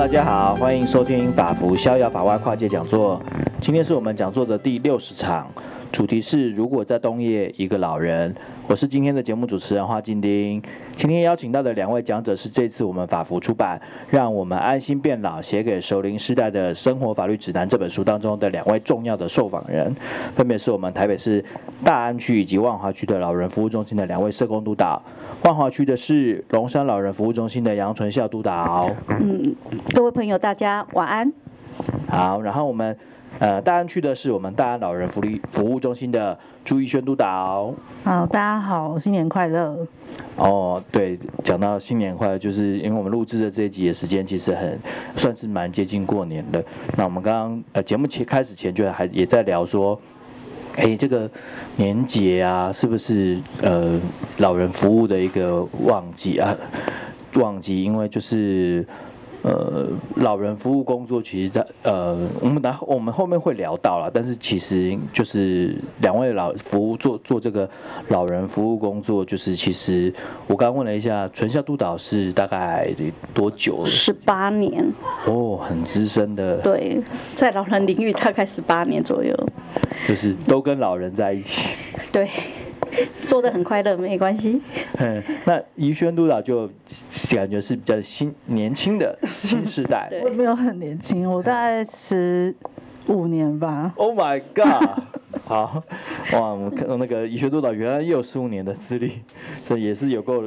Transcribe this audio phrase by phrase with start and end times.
[0.00, 3.20] 大家好，欢迎收听法服逍遥法外跨界讲座。
[3.60, 5.46] 今天是我们讲座的第六十场，
[5.92, 8.34] 主题是如果在冬夜一个老人。
[8.68, 10.62] 我是今天的节目主持人华金丁。
[10.94, 19.96] 今天邀请到的两位讲者是这次我们法服出版《让我们安心变老：写给熟龄世代的生活法律指南》这本书当中的两位重要的受访人，
[20.36, 21.44] 分别是我们台北市
[21.84, 25.02] 大安区以及万华区的老人服务中心的两位社工督导。
[25.42, 28.88] 万华区的是龙山老人服务中心的杨纯孝督导。
[29.08, 29.56] 嗯，
[29.92, 31.32] 各位朋友，大家晚安。
[32.08, 32.96] 好，然后我们。
[33.40, 37.72] 呃，大安区的是我们大安老人福利服务中心的朱奕轩督导。
[38.04, 39.86] 好，大家好，新年快乐。
[40.36, 44.78] 哦，对，讲到新年快乐，就是因为我们录制的这一集的时间其实很
[45.16, 46.62] 算是蛮接近过年的。
[46.98, 49.98] 那我们刚刚呃节目前开始前就还也在聊说，
[50.76, 51.30] 哎，这个
[51.76, 53.98] 年节啊，是不是呃
[54.36, 56.54] 老人服务的一个旺季啊？
[57.36, 58.86] 旺季，因为就是。
[59.42, 67.68] 呃，老人服务工作其实在呃，我们来我们后面会聊到了，但是其实就是两位老服务做做这个
[68.08, 70.12] 老人服务工作，就是其实
[70.46, 72.94] 我刚刚问了一下，纯孝督导是大概
[73.32, 73.86] 多久？
[73.86, 74.92] 十八年。
[75.26, 76.58] 哦，很资深的。
[76.58, 77.00] 对，
[77.34, 79.34] 在老人领域大概十八年左右。
[80.08, 81.76] 就是都跟老人在一起。
[82.12, 82.28] 对。
[83.26, 84.60] 做的很快乐，没关系。
[84.98, 86.68] 嗯，那宜轩督导就
[87.34, 90.10] 感觉是比较新、年轻的新时代。
[90.24, 92.54] 我没有很年轻，我大概十
[93.06, 93.92] 五年吧。
[93.96, 95.04] Oh my god！
[95.46, 95.82] 好，
[96.32, 99.20] 哇，我们看到那个宜轩督导原来也有十五年的资历，
[99.64, 100.44] 这也是有够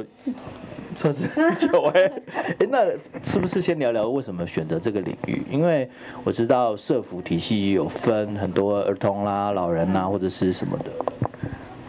[0.96, 2.12] 算是很 久哎。
[2.58, 2.86] 哎，那
[3.22, 5.42] 是不是先聊聊为什么选择这个领域？
[5.50, 5.88] 因为
[6.22, 10.84] 我知道社服体系有分很多儿童啦、老人啦，或者是什么的。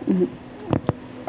[0.07, 0.27] 嗯。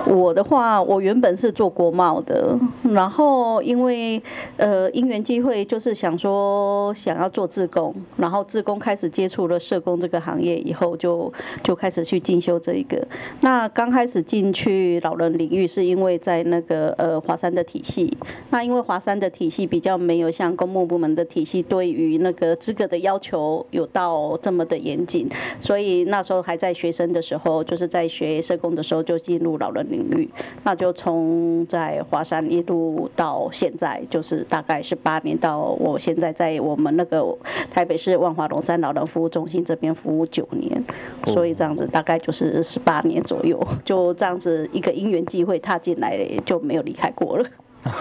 [0.05, 2.59] 我的话，我原本是做国贸的，
[2.93, 4.23] 然后因为
[4.59, 11.33] 呃因缘机会，就是想说想要做自工，然后自工开始接触了社工这个行业以后就，
[11.63, 13.07] 就就开始去进修这一个。
[13.41, 18.17] 那刚开始进去老人领域，是因为在那个呃华山的体系，
[18.51, 25.29] 那因为华山的体系比较没有像公务部门的体系对于那个资格的要求有到这么的严谨，
[25.61, 30.29] 所以那时候还在学生的时候，就是在学社工的时候就进入老人领域。
[30.65, 37.37] 那就从在华山一路到现在，就是大概是八年，到我现在在我们那个
[37.71, 40.85] 台北市万华龙山老人服务中心这边服务九年，
[41.27, 47.47] 所以这样子大概就是十八年左右，就这样子一个因缘际会踏进来，就没有离开过了。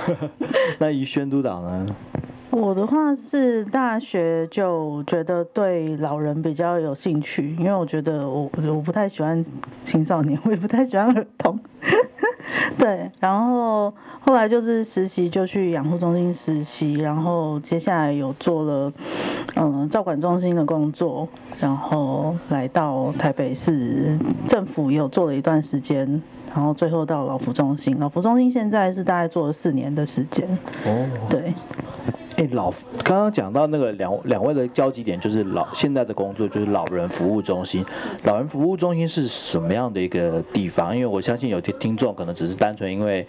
[0.79, 1.85] 那于宣督导呢？
[2.55, 9.45] 我的话是大学就觉得对老人比较有兴趣，因为我觉得我我不太喜欢
[9.83, 11.59] 青少年，我也不太喜欢儿童。
[12.79, 18.93] 对，然后后来就是实习就去养护中心实习，然后接下来有做了
[19.57, 21.27] 嗯照管中心的工作，
[21.59, 24.17] 然后来到台北市
[24.47, 26.21] 政府也有做了一段时间，
[26.55, 30.47] 然后最后到老福中心，老福中心现在是大概做了四年的时间。
[30.85, 31.53] 哦，对。
[32.37, 32.69] 哎，老
[33.03, 37.85] 刚刚讲到那个两两位的交集点，就是老现在的工作就是老人服务中心。
[38.25, 40.93] 老人服务中心是什么样的一个地方？
[40.93, 43.25] 因为我相信有些听众可能只是单纯因为，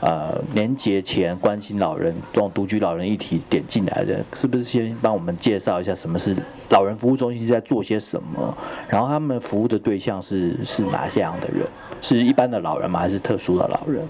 [0.00, 6.34] 呃，年节前关心老人这种独居老人议题点进来的，是不是先帮我们介绍一下什么是
[6.70, 8.56] 老人服务中心是在做些什么？
[8.88, 11.66] 然后他们服务的对象是是哪些样的人？
[12.00, 13.00] 是一般的老人吗？
[13.00, 14.08] 还是特殊的老人？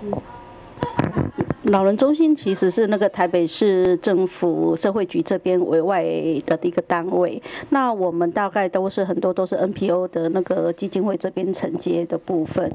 [1.69, 6.05] 老人中心其实是那个台北市政府社会局这边委外
[6.47, 12.71] 的一个单位，那我们大概都是很多都是 NPO 的那个基金会这边承接的部分。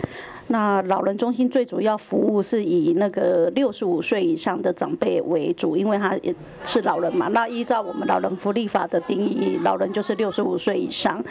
[0.47, 6.19] 那老人中心最主要服务是以那个六十五岁以上的长辈为主，因为他
[6.65, 7.29] 是老人嘛。
[7.29, 11.23] 那依照我们老人福利法的定义，老人就是六十五岁以上。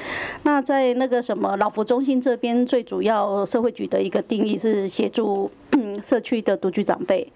[0.45, 5.51] 那在那个什么老福中心这边，最主要社会局的一个定义是协助
[6.03, 7.31] 社区的独居长辈。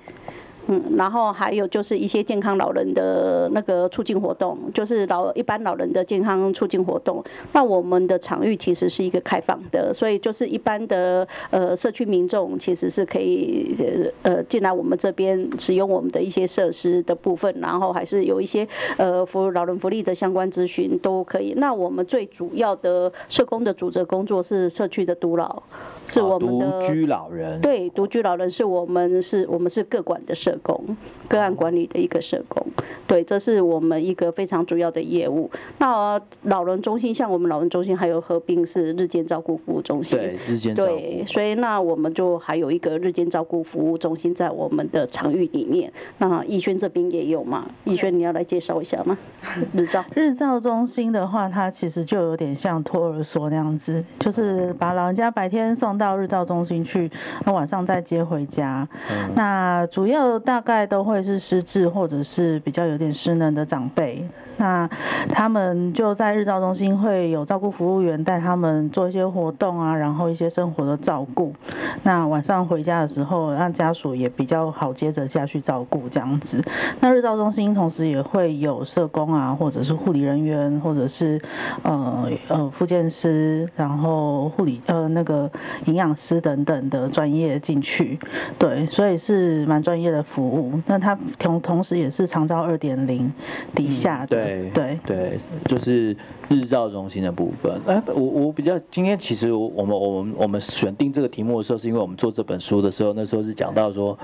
[0.67, 7.23] 嗯，然后还有就是一些健康老人的那个促进活动，就是老一般老人的健康促进活动。
[7.53, 13.77] 那我们的场域其实是一个开放的，所以就是一般的呃社区民众其实是可以
[14.23, 21.53] 呃进来我们这边使用我们的一些设施的部分，然后还是有一些呃服老人福利的相关咨询都可以。
[21.59, 25.63] 那我们最主要的社工的组织工作是社区的独老，
[26.09, 27.61] 是我们的独居老人。
[27.61, 30.54] 对，独居老人是我们是我们是各管的社。
[30.55, 30.97] 社工，
[31.29, 32.67] 个案管理的一个社工。
[33.07, 35.51] 对，这是我们一个非常主要的业务。
[35.79, 40.19] 那老人中心，像我们老人中心还有合并是日间照顾服务中心。
[40.19, 40.91] 对，日间照顾。
[40.91, 45.93] 对，所以那我们就还有一个日间照顾服务中心在我们的场域里面。
[46.19, 47.67] 那逸轩这边也有嘛？
[47.85, 49.19] 逸轩，你要来介绍一下吗？
[49.75, 50.05] 日照。
[50.15, 57.11] 日照中心的话，它其实就有点像托儿所那样子，就是把老人家白天送到日照中心去，
[57.45, 58.89] 那晚上再接回家。
[59.11, 59.33] 嗯。
[59.35, 64.25] 那主要大概都会是失智或者是比较有点失能的长辈，
[64.59, 64.89] 那
[65.29, 71.55] 他们就在日照中心会有照顾服务员带他们做一些活动啊，然后一些生活的照顾。
[72.03, 76.63] 那晚上回家的时候，让家属也比较好接着下去照顾这样子。
[77.01, 81.41] 那日照中心同时也会有社工啊，或者是护理人员，或者是
[81.83, 85.51] 呃呃复健师，然后护理呃那个
[85.87, 88.19] 营养师等等的专业进去。
[88.59, 90.81] 对，所以是蛮专业的服务。
[90.87, 93.33] 那它同同时也是长照二点零
[93.75, 94.37] 底下的。
[94.37, 96.17] 嗯、对对对，就是
[96.49, 97.81] 日照中心的部分。
[97.87, 104.19] 哎，我我比较今天其实我们我们我们选定这个题目的时候，是因为我们做这本书的时候，那时候是讲到说，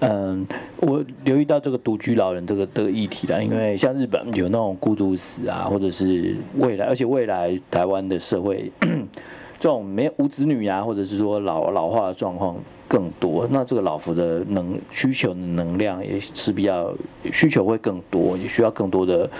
[0.00, 0.46] 嗯，
[0.78, 8.72] 我留意到这个独居老人这个这个议题啦，因为像日本有那种孤独死啊，或者是未来，而且未来台湾的社会。
[9.60, 12.56] 这种没无子女啊，或者是说老老化的状况
[12.92, 16.94] 更多，那这个老福的能需求的能量也是比较
[17.32, 19.30] 需求会更多，也需要更多的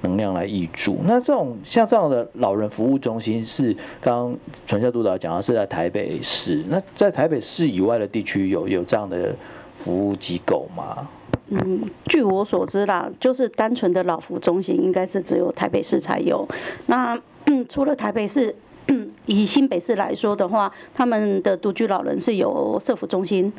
[0.00, 0.98] 能量来挹注。
[1.04, 4.36] 那这种像这样的老人服务中心是刚刚
[4.66, 9.34] 传教督导讲的是在台北市，那在台北市以外的地区有有这样的
[9.76, 11.06] 服务机构吗？
[11.50, 16.48] 嗯，据我所知啦，就是单纯的老福中心应该是只有台北市才有。
[16.86, 17.20] 那，
[17.68, 18.56] 除了台北市。
[19.26, 23.52] 以新北市来说的话，他们的独居老人是由社福中心，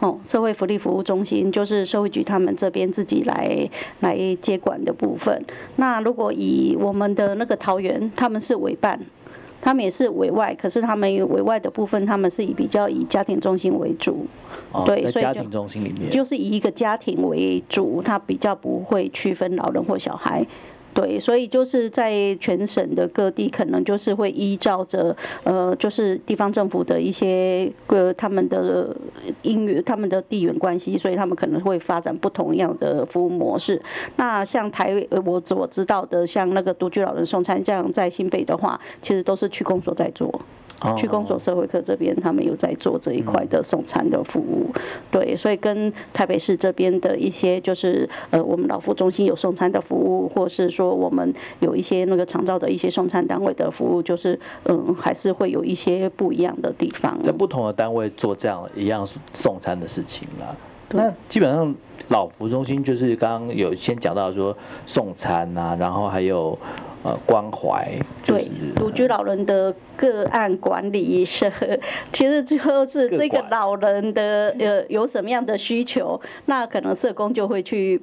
[0.00, 3.68] 哦，社会福利服务中心，就是社会局他们这边自己来
[4.00, 5.44] 来接管的部分。
[5.76, 9.00] 那如果以我们的那个桃园，他们是委办，
[9.60, 14.26] 他们也是委外，可是他们委外的部分，他们是以比较以家庭中心为主，
[14.72, 20.46] 哦、对，在家庭中心里面，就是以一个家庭为主，他比较不会区分老人或小孩。
[20.92, 28.96] 对，所以就是在全省的各地，可能就是会依照着呃，就是地方政府的一些呃他们的
[29.42, 33.80] 因、他们的地缘关系，所以他们可能会发展不同样的服务模式。
[34.16, 40.40] 那像台我我知道的，像那个独居老人送餐，这样在新北的话，其实都是区公所在做。
[40.96, 44.72] 区公所社会科这边，他们有在做这一块的送餐的服务，
[45.10, 57.22] 对，所以跟台北市这边的一些，就是呃，我们老妇中心有送餐的服务，或是说我们有一些那个长照的一些送餐单位的服务，就是嗯，还是会有一些不一样的地方。
[57.22, 60.56] 在不同的单位做这样一样送餐的事情啦。
[60.90, 61.74] 那基本上
[62.08, 64.56] 老福中心就是刚刚有先讲到说
[64.86, 66.58] 送餐啊，然后还有。
[67.02, 71.80] 呃，关怀、就是、对独居老人的个案管理是，
[72.12, 78.02] 其实就是这个老人的呃有什么样的需求，那可能社工就会去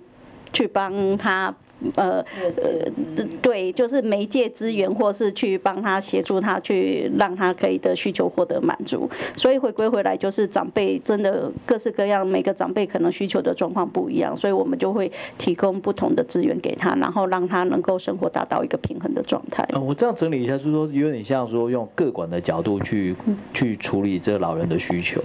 [0.51, 1.53] 去帮他。
[1.95, 2.23] 呃
[2.61, 9.09] 呃，对，就是媒介资源，或是去帮他协助他，去让他可以的需求获得满足。
[9.35, 19.63] 所以回归回来，就是长辈真的各式各样，每个长辈可能需求的状况不一样，所以我们就会提供不同的资源给他，然后让他能够生活达到一个平衡的状态。
[19.73, 23.15] 呃，我这样整理一下，就是说有点像说用个管的角度去
[23.53, 25.21] 去处理这个老人的需求，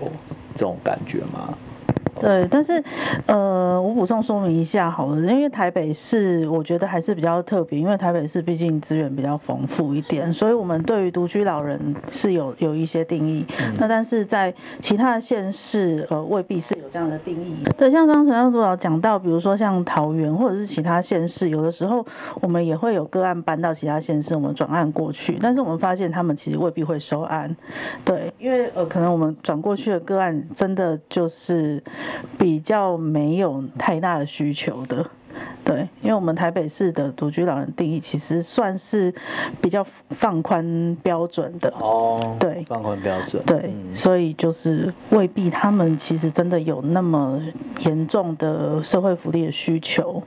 [0.54, 1.56] 这种感觉吗？
[2.23, 2.85] 对，但是，
[3.26, 13.45] 呃，我补充说明一下好了，因为台北市我觉得还是比较特别，因为台北市毕竟资源比较丰富一点，所以我们对于独居老人是有有一些定义。
[13.59, 17.57] 嗯、那但是在其他的县市，呃，未必是有这样的定义。
[17.76, 22.07] 对，像刚刚传教督导讲到，比如说像桃园或者是其他县市，有的时候
[22.41, 27.57] 我们也会有个案搬到其他县市，我们转案过去，但是我们发现他们其实未必会收案。
[28.05, 31.83] 对，因为呃，可能我们转过去的个案真的就是。
[32.38, 35.11] 比较没有太大的需求的。
[35.64, 39.14] 对，因为我们台北市的独居老人定义其实算是
[39.60, 42.36] 比较放宽标准的哦。
[42.40, 43.42] 对，放宽标准。
[43.46, 47.40] 对，嗯、所以就是未必他们其实真的有那么
[47.84, 50.22] 严重的社会福利的需求。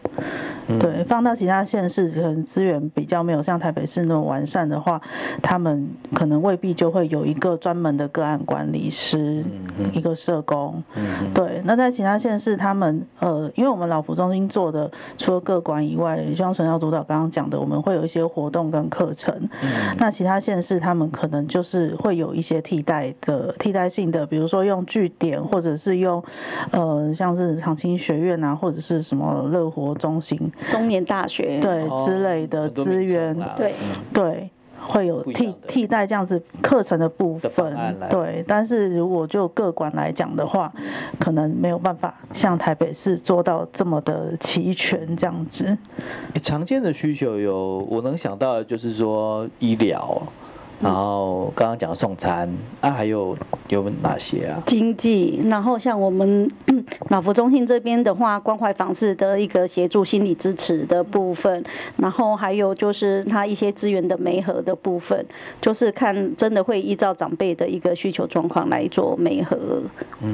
[0.67, 5.01] 嗯、对，放到其他县市，可能资源比较没有像台北市那么完善的话，
[5.43, 9.43] 他们可能未必就会有一个专门的个案管理师，
[9.77, 10.81] 嗯、一个社工。
[10.95, 14.89] 嗯、对，那在其他县市，他们呃，因为我们老福中心做的。
[15.18, 19.50] 除了各馆以外，像陈耀督导刚刚讲的，我们会有一些活动跟课程。
[19.62, 19.96] 嗯。
[19.98, 26.24] 那其他县市他们可能就是会有一些替代的、替代性的，比如说用据点，或者是用
[26.72, 33.36] 呃像是长青学院啊，或者是什么乐活中心、松年大学对、哦、之类的资源。
[33.56, 33.74] 对
[34.14, 34.50] 对。
[34.88, 37.75] 会有替替代这样子课程的部分，
[38.10, 40.72] 对，但是如果就各管来讲的话，
[41.20, 45.77] 可能没有办法像台北市做到这么的齐全这样子。
[46.42, 50.22] 常见的需求有，我能想到的就是说医疗。
[50.82, 53.36] 然后刚刚讲送餐啊，还有
[53.70, 54.62] 有哪些啊？
[54.65, 56.51] 经济，然后像我们
[57.10, 61.63] 老福中心这边的话，关怀房事的一个协助心理支持的部分，
[61.96, 65.25] 然后还有就是他一些资源的媒合的部分，
[65.62, 69.82] 就是看真的会依照长辈的一个需求状况来做媒合。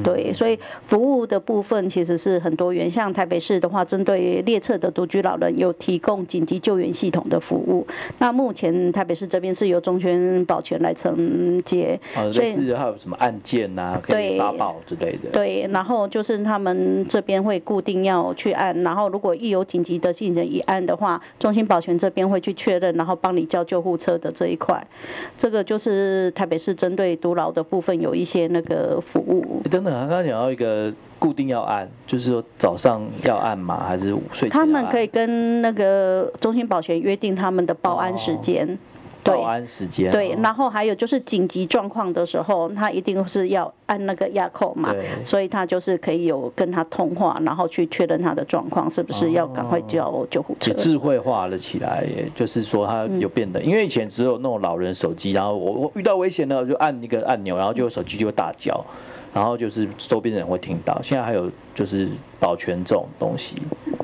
[0.02, 0.58] 对，所以
[0.88, 7.86] 服务的部分其实是很多元，像台北市的话，针对列册的独居老人有提供紧急救援系统的服务。
[8.18, 10.31] 那目前台北市这边是由中宣。
[10.44, 15.30] 保全来承接，哦，所以是还有什么案件啊，可以发报之类的。
[15.32, 24.86] 对，然后就是他们这边会固定要去按，然后如果一有紧急的性人一按的话，中心保全这边会去确认，然后帮你叫救护车的这一块。
[25.36, 29.62] 这个就是台北市针对独老的部分有一些那个服务。
[29.70, 33.84] 等等，刚刚讲到一个固定要按，就是说早上要按吗？
[33.86, 34.48] 还是午睡？
[34.48, 38.66] 他们可以跟那个中心保全约定他们的报安时间。
[38.66, 38.78] 哦
[39.24, 44.92] 报安时间，对，然后还有就是紧急状况的时候，他一定是要按那个压扣嘛，
[45.24, 50.72] 所以他就是可以有跟他通话，然后去确认他的状况是不是要赶快叫救护车。
[50.74, 58.84] 智慧化了起来，就是说他有变得，因为以前只有那种老人手机，然后我我遇到危险了就按一个按钮，然后就手机就会大叫，
[59.32, 61.00] 然后就是周边的人会听到。
[61.02, 62.08] 现在还有就是
[62.42, 63.54] 保全这种东西。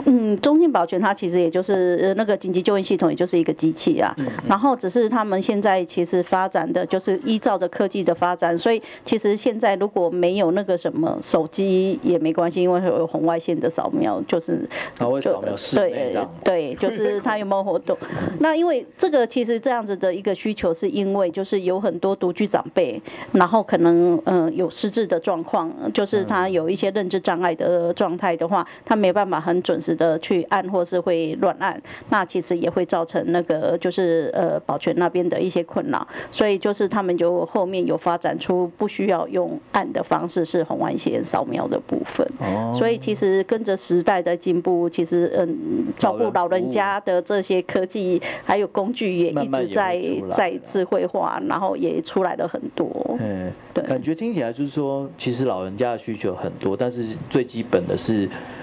[0.06, 4.14] 嗯，中信保全它其实也就是呃那个紧急救援系统，也就是一个机器啊。
[4.16, 4.26] 嗯。
[4.48, 16.16] 然后只是他们现在其实发展的就是依照着科技的发展，所以其实现在如果没有那个什么手机也没关系，因为有红外线的扫描，就是它会扫描室内。
[16.44, 17.98] 对，就是它有没有活动。
[18.38, 23.02] 那因为这个其实这样子的一个需求，是因为就是有很多独居长辈，
[23.32, 29.98] 然后可能嗯有失智的状况，就是他有一些认知障碍的状态的话，他没办法很准时。
[29.98, 42.24] 的去按或是会乱按，那其实也会造成那个就是呃保全那边的一些困扰，所以就是他们就后面有发展出不需要用按的方式，是红外线扫描的部分。
[42.38, 42.74] 哦。
[42.78, 50.00] 所以其实跟着时代的进步，其实嗯照顾老人家的这些科技还有工具也一直在
[50.32, 53.16] 在智慧化，然后也出来了很多。
[53.18, 53.82] 嗯，对。
[53.84, 58.17] 感觉听起来就是说，其实老人家的需求很多，但是最基本的是。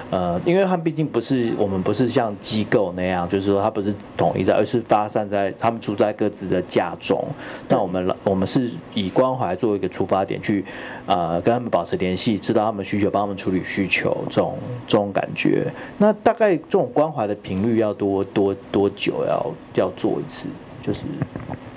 [0.09, 7.24] 呃，因为他们毕竟不是我们不是像机构那样，就是说他不是统一在，而是发散在他们住在各自的家中。
[7.67, 10.63] 那我们我们是以关怀作为一个出发点去，
[11.05, 14.57] 呃，跟他们保持联系，知道他们需求，帮他们处理需求，这种
[14.88, 15.71] 这种感觉。
[15.97, 20.45] 那大概这种关怀的频率要多多多久要要做一次？
[20.86, 21.04] 就是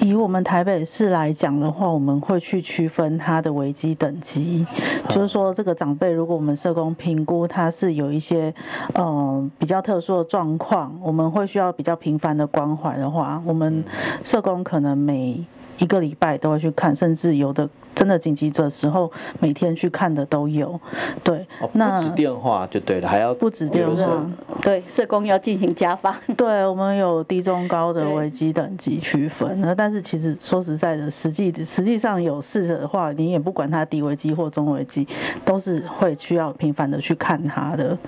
[0.00, 4.66] 以我们台北市来讲的话，我们会去区分他的危机等级，
[5.08, 8.54] 就是说这个长辈，如果我们社工评估他是有一些
[8.92, 13.82] 嗯、呃、比较特殊的状况，我们会需要比较频繁的关怀的话，我们
[14.22, 15.42] 社工可能每
[15.78, 17.68] 一个礼拜都会去看，甚至有的。
[17.94, 20.78] 真的紧急的时候，每天去看的都有，
[21.24, 21.44] 对。
[21.60, 24.24] 哦、那不止电话就对了，还要不止电话，
[24.62, 26.14] 对，社工要进行家访。
[26.36, 29.60] 对，我们有低、中、高的危机等级区分。
[29.62, 35.08] 那但是其实说实在的，实际实际上有事的话，你也不管他低危机或中危机，
[35.44, 37.98] 都是会需要频繁的去看他的。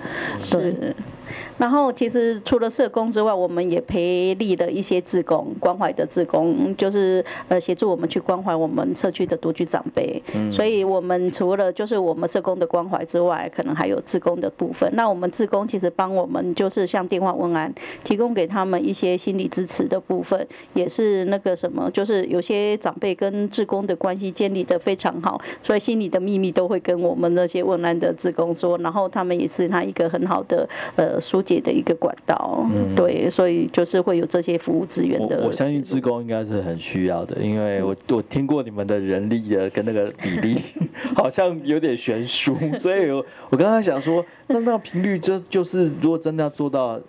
[0.49, 0.95] 对。
[1.31, 10.21] 是然后其实除了社工之外，我们也培力了一些志工，关怀的志工，就是呃协助我们去关怀我们社区的独居长辈。
[10.33, 10.51] 嗯。
[10.51, 14.91] 所以我们除了就是我们社工的关怀之外，可能还有志工的部分。
[14.93, 17.73] 那我们志工其实帮我们就是像电话问安，
[18.03, 31.20] 提供给他们一些心理支持的部分，也是那个什么，就是有些长辈跟志工的关系建立得非常好，所以心里的秘密都会跟我们那些问安的志工说，然后他们也是他一个很好的呃。
[31.21, 35.39] 疏解的一个管道，嗯，对，所以就是会有这些服务资源的。
[35.41, 40.57] 我，我相信志工应该是很需要的，因为我我听过你们的人力的跟那个比例
[41.15, 46.99] 好像有点悬殊，所以我我刚刚想说，那那个频率这就是如果真的要做到。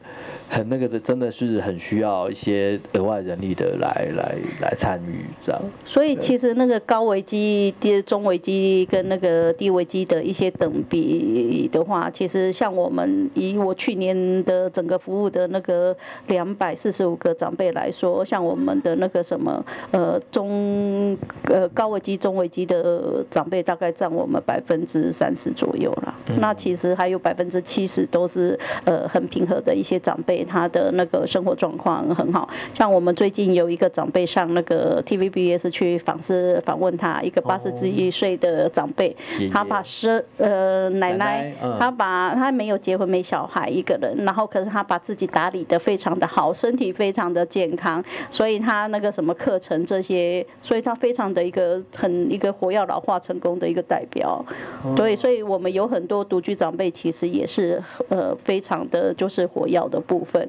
[0.49, 5.59] 很那个的，真的是很需要一些额外人力的来来来参与这样。
[5.87, 14.13] 所以其实那个高危机、低中危机跟那个低危机的一些等比的话，其实像我们以我去年。
[14.45, 15.97] 的整个服务的那个
[16.27, 26.15] 两百四十五个长辈来说，像我们的那个什么呃中呃高危机、中危机的长辈，大概占我们百分之三十左右啦。
[26.27, 32.49] 嗯、那其实还有百分之七十都是呃很平和的一些长辈，他的那个生活状况很好。
[32.75, 54.45] 像我们最近有一个长辈上那个 TVBS 去访视访问他，一个八十一岁的长辈，哦、他把十呃奶奶，奶奶嗯、他把他没有结婚没小孩一个人，然后可是他把自己打理的非常的好，身体非常的健康，所以他那个什么课程这些，所以他非常的一个很一个活跃老化成功的一个代表。
[54.85, 60.49] 哦、对，所以我们有很多独居长辈，其实也是呃非常的就是火药的部分。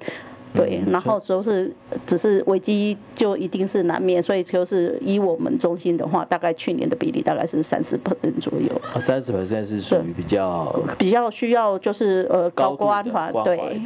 [0.54, 1.74] 对，然后都是
[2.06, 8.70] 只是危机就一定是难免，所以就是以我们中心的话，大概去年的比例大概是三十 percent 左右。
[8.94, 13.82] 啊，三十 percent 是属于比较比较需要就是呃高关怀的，对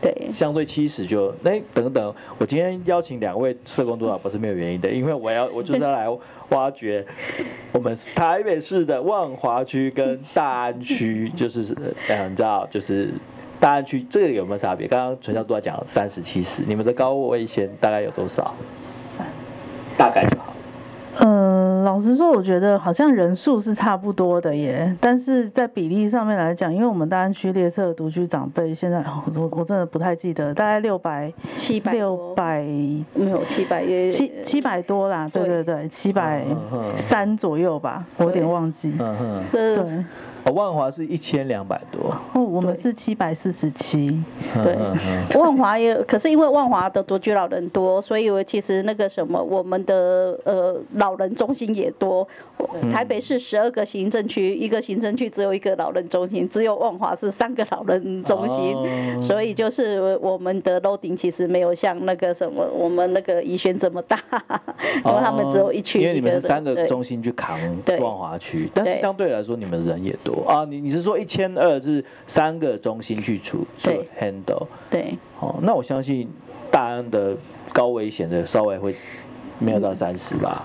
[0.00, 0.28] 对。
[0.30, 6.06] 相对七十就哎等等，我今天邀请两位社工督导不是没有原因的，因为我要我就是要来
[6.50, 7.06] 挖掘
[7.72, 11.76] 我们台北市的万华区跟大安区，就是
[12.08, 13.10] 呃你知道就是。
[13.60, 14.86] 大安区这个有没有差别？
[14.86, 18.54] 刚刚传教督导讲三十七十，你们的高危险大概有多少？
[19.96, 20.54] 大概就好。
[21.20, 29.02] 嗯，老实说，我觉得好像人数是差不多的耶，但是在比例上面来讲，因为我们大安区列册独居长辈现在
[29.34, 36.44] 我我真的不太记得，大概六百七百六百没有七百也七七百多啦，对对对，七百
[37.08, 38.92] 三左右吧，我有点忘记。
[39.00, 40.04] 嗯哼，对。
[40.54, 44.22] 万华是一千两百多，哦，我们是七百四十七，
[44.64, 44.76] 对，
[45.38, 52.26] 万华也，可是因为万华的独居老人多，所以我其实那个什么，我们的呃老人中心也多。
[52.92, 64.18] 台北市十二个行政区，一个行政区只有一个老人中心，只有万华是三个老人中心，哦、所以就是我们的 loading 其实没有像那个什么，我们那个宜轩这么大，
[65.04, 67.56] 因为他们只有一区，因为你们是三个中心去扛
[68.00, 70.64] 万华区，但是相对来说你们人也多啊。
[70.64, 76.28] 你你是说一千二是三个中心去处对 handle 对，哦，那我相信
[76.70, 77.36] 大安的
[77.72, 78.96] 高危险的稍微会
[79.58, 80.64] 没有到三十吧。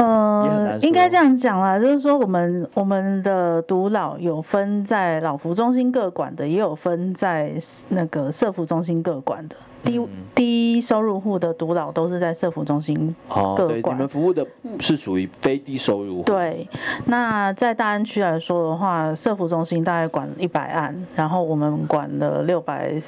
[0.00, 9.56] 嗯呃，应该这样讲啦，就是说我们我们的独老有分在老福中心各管的，也有分在那个社福中心各管的。
[9.84, 10.00] 低
[10.34, 13.14] 低收入户的独老都是在社福中心。
[13.28, 14.46] 哦，对，你们服务的
[14.80, 16.22] 是属于非低收入户。
[16.24, 16.68] 对，
[17.06, 23.00] 那在大安区来说的话，社福中心大概管一百案，然后我们管了六百。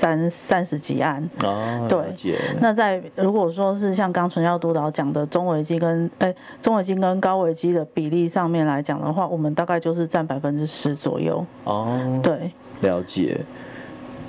[0.00, 11.44] 三三十几案，哦、对，解那在如果说是像刚纯耀督导讲的中危机跟哎、欸、中危机跟高危机的比例上面来讲的话，我们大概就是占百分之十左右。
[11.64, 13.42] 哦，对，了解。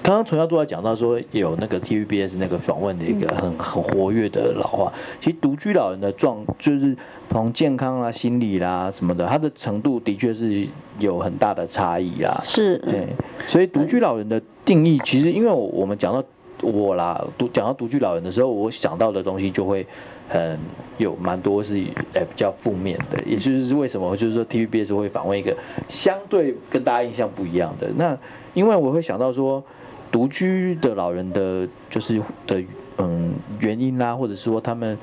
[0.04, 6.98] 刚刚传教督导讲到说有那个 TVBS 那个访问的一个很很活跃的老化，其实独居老人的状就是
[7.30, 12.42] 从健康啊、心理啦什么的，他的程度的确是有很大的差异啦。
[12.44, 13.10] 是，对，
[13.46, 16.24] 所以独居老人的定义，其实因为我们讲到
[16.64, 19.86] 我啦，独讲到独居老人的时候，我想到的东西就会
[20.28, 20.58] 很
[20.98, 21.76] 有蛮多是
[22.14, 25.56] 诶比较负面的，也就是为什么就是说 TVBS 会访问一个
[25.90, 28.18] 相对跟大家印象不一样的，那
[28.56, 29.64] 因为我会想到说。
[30.12, 32.62] 独居的老人的，就是的，
[32.98, 34.98] 嗯，原因啦，或者是说他们，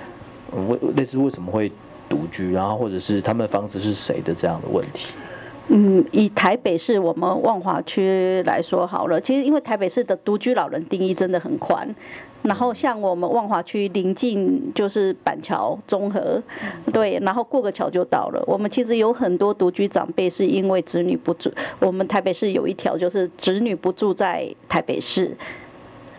[0.69, 1.73] 为类似为什么会
[2.09, 5.15] 独居，然后或者是他们房子是谁的这样的问题。
[5.71, 11.95] 嗯，以台北市我们万华区来说好了，其实因为台北市的独居老人定义真的很宽，
[12.43, 16.43] 然后像我们万华区临近就是板桥中和，
[16.91, 18.43] 对，然后过个桥就到了。
[18.47, 25.37] 我们其实有很多独居长辈是因为子女不住，我们台北市有一条就是子女不住在台北市。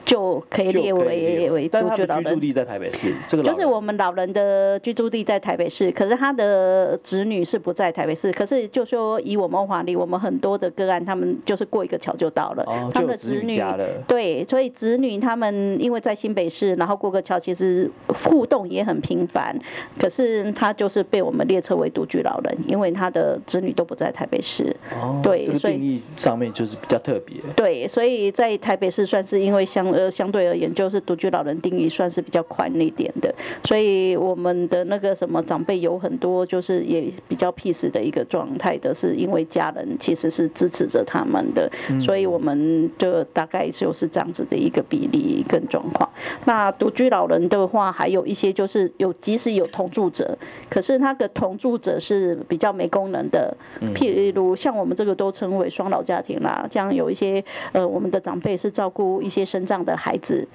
[0.09, 2.25] 就可以列为为独居老人。
[2.25, 8.31] 居住地在台北市，这个就是我们老人的居住地在台北市，可是他的子女是不在台北市。
[8.31, 12.63] 可是就说以我们华里，我们很多的个案，他们就是过一个桥就到了。
[12.65, 13.61] 哦，他们的子女
[14.07, 19.59] 对，所以子女他们因为在新北市，然后过个桥，其实互动也很频繁。
[19.99, 24.75] 可是他就是被我们列车为独居老人，因为他的子女都不在台北市。
[24.99, 27.37] 哦，对，所以定义上面就是比较特别。
[27.55, 29.89] 对，所以在台北市算是因为相。
[29.99, 33.35] 呃相对而言就是独居老人定义算是比较宽一点的，
[33.65, 46.09] 所以我们的那个什么长辈有很多就是也比较 peace 的一个状态的，是因为家人其实是支持着他们的，所以我们就大概就是这样子的一个比例跟状况。
[46.45, 50.37] 那独居老人的话，还有一些就是有即使有同住者，
[50.69, 53.57] 可是他的同住者是比较没功能的，
[53.93, 60.47] 譬如像我们这个都称为双老家庭啦，这样有一些呃我们的长辈是照顾一些身障的孩子，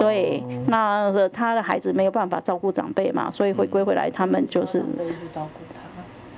[0.00, 4.82] 对，那他的孩子没有办法照顾长辈嘛，所以回归回来他们就是。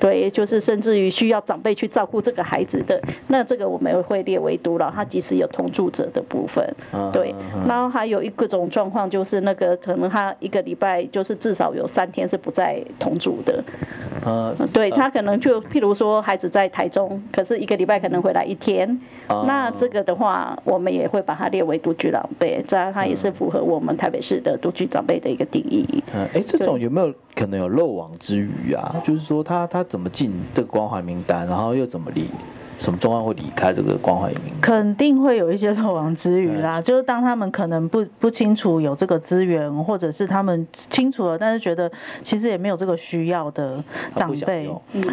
[0.04, 6.62] 对，就是甚至于需要长辈去照顾这个孩子的，那这个我们会列为独老，他即使有同住者的部分，
[7.10, 7.34] 对。
[7.66, 13.64] 然后还有一个种状况就是那个可能他一个礼拜就是至少有三天是不在同住的，
[14.26, 26.04] 呃，对他可能就譬如说孩子在台中，可是一个礼拜可能回来一天，那这个的话我们也会把它列为独居长辈，这样他也是符合我们台北市的独居长辈的一个定义。
[26.12, 29.00] 嗯，哎，这种有没有可能有漏网之鱼啊？
[29.02, 29.82] 就是说他他。
[29.94, 32.28] 怎么进这个关怀名单，然后又怎么离？
[32.76, 34.60] 什么状况会离开这个关怀名单？
[34.60, 41.92] 肯定会有一些漏网之鱼啦，就是当他们可能不不清楚有这个资源，或者是他们清楚了，但是觉得
[42.24, 43.84] 其实也没有这个需要的
[44.16, 44.68] 长辈，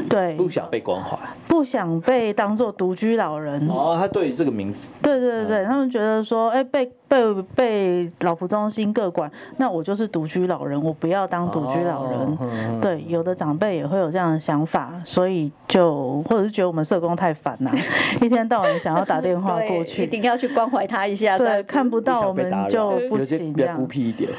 [0.10, 1.16] 对，不想被关怀，
[1.48, 3.68] 不想被当做独居老人。
[3.68, 6.92] 哦，他对于这个名字，对对对对，他们觉得说，哎，被。
[7.12, 12.20] 被被老福中心各管，那我就是独居老人，我不要当独居老人。
[12.22, 17.72] Oh, 对，有的长辈也会有这样的想法，所以就或者是觉得我们社工太烦了，
[18.22, 21.38] 一天到晚想要打电话过去， 一定要去关怀他一下。
[21.38, 23.76] 对，看不到我们就不行，这样。
[23.76, 24.30] 孤僻一点。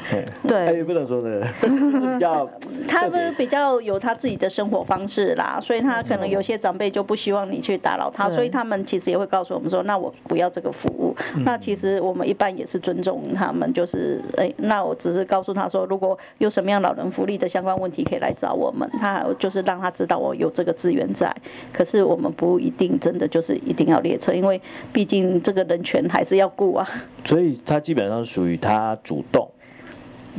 [0.47, 2.49] 对，也不能说的， 比较。
[2.87, 11.02] 他们比较有他自己的生活方式啦，所以他可能有些长辈就不希望你去打扰他，所以他们其实也会告诉我们说，那我不要这个服务。
[11.45, 12.63] 那其实我们一般也。
[12.65, 18.89] 是尊重他们，就是哎、欸，那我只是告诉他说，如果有什么样老人福利的相关问题，可以来找我们。
[18.99, 21.35] 他就是让他知道我有这个资源在，
[21.71, 24.59] 可是我们不一定真的就是一定要列车，因为
[24.91, 26.87] 毕竟这个人权还是要顾啊。
[27.25, 29.51] 所以他基本上属于他主动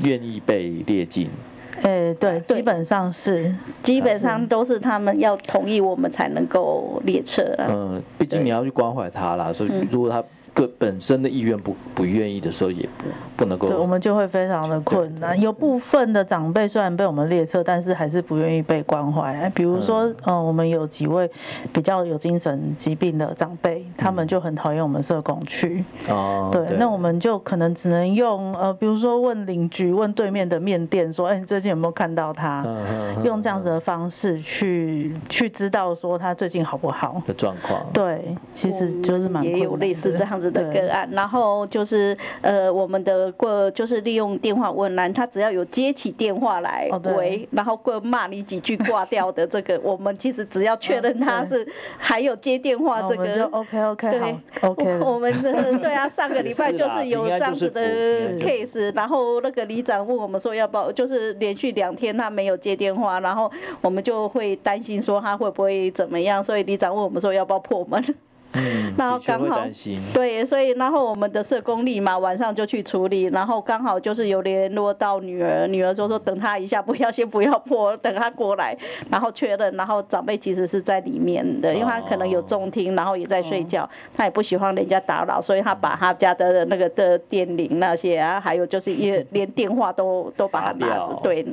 [0.03, 1.29] 愿意被列进。
[1.83, 7.43] 诶、欸，对，基本上是，基本上都是他们要同意我们才能够列车。
[7.59, 10.25] 啊嗯，毕竟你要去关怀他啦，所以如果他。
[10.55, 13.05] 个本身的意愿不不愿意的时候，也不
[13.37, 15.39] 不能够，对，我们就会非常的困难。
[15.41, 19.51] 有部分的长辈虽然被我们列车，但是还是不愿意被关怀。
[19.55, 21.29] 比如说，嗯、呃，我们有几位
[21.73, 25.85] 比较有精神疾病的长辈，他们就很讨厌我们社工去。
[26.09, 32.63] 哦、嗯，对，对，那我们就可能只能用呃，比如说问邻居，问对面的面店，说，哎、欸，你最近有没有看到他？
[32.65, 37.85] 嗯嗯嗯、用这样子的方式去去知道说他最近好不好的状况。
[37.93, 40.44] 对，其实就是蛮也有类似这样子。
[40.51, 51.67] 的个案，然后就是呃，我们的过就是利用电话问栏，他只要有接起电话来喂，然后过骂你几句挂掉的这个，我们其实只要确认他是
[51.99, 55.25] 还有接电话这个，就 OK OK 对，OK，我。
[55.25, 57.81] 们的对啊，上个礼拜就是有这样子的
[58.39, 68.05] case，然后那个里长问我们说要不要，就是连续两天他没有接电话，然后我们就会担心说他会不会怎么样，所以里长问我们说要不要破门。
[68.55, 69.67] 嗯，然后刚好
[70.13, 78.77] 对，所以然后我们的社工立马晚上就去处理，然后刚好就是有联络到女儿，女儿说说等她一下，不要先不要破，等她过来，
[79.11, 91.45] 然后确认，然后长辈其实是在里面的，因为他可能有重听，然后也在睡觉，他也不喜欢人家打扰，所以他把他家的那个的电铃那些啊，还有就是也连电话都 都把他拿了，对，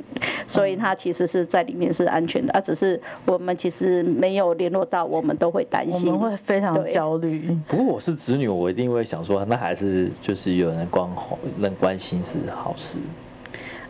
[0.46, 6.91] 所以他其实是在里面是安全的，啊，只是我们其实没有联络到，我们都会担心，我们会非常。
[6.92, 7.58] 焦虑。
[7.68, 13.00] 不过我是子女，我一定会想说，那还是就是有人关好，能关心是好事。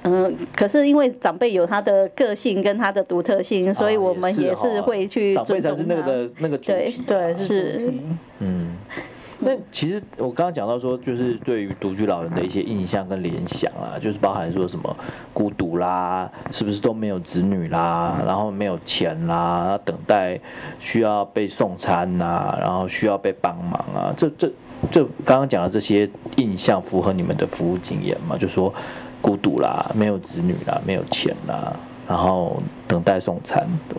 [0.04, 5.70] 嗯，可是因为长辈有他的个性跟他的独特性，所以我们也是会去尊重他。
[5.70, 7.02] 长辈才是那个的那个主题。
[7.06, 7.94] 对对是。
[8.40, 8.76] 嗯。
[9.44, 14.96] 那其实我刚刚讲到说，就是对于独居老人的一些印象跟联想啊，就是包含说什么
[15.34, 20.40] 孤独啦，是不是都没有子女啦，然后没有钱啦，等待
[20.80, 24.52] 需要被送餐呐，然后需要被帮忙啊，这这
[24.92, 28.38] 这刚刚讲的这些印象符合你们的服务经验吗？
[28.38, 28.72] 就说
[29.24, 31.76] 孤独啦，没有子女啦，没有钱啦，
[32.08, 33.96] 然后等待送餐的。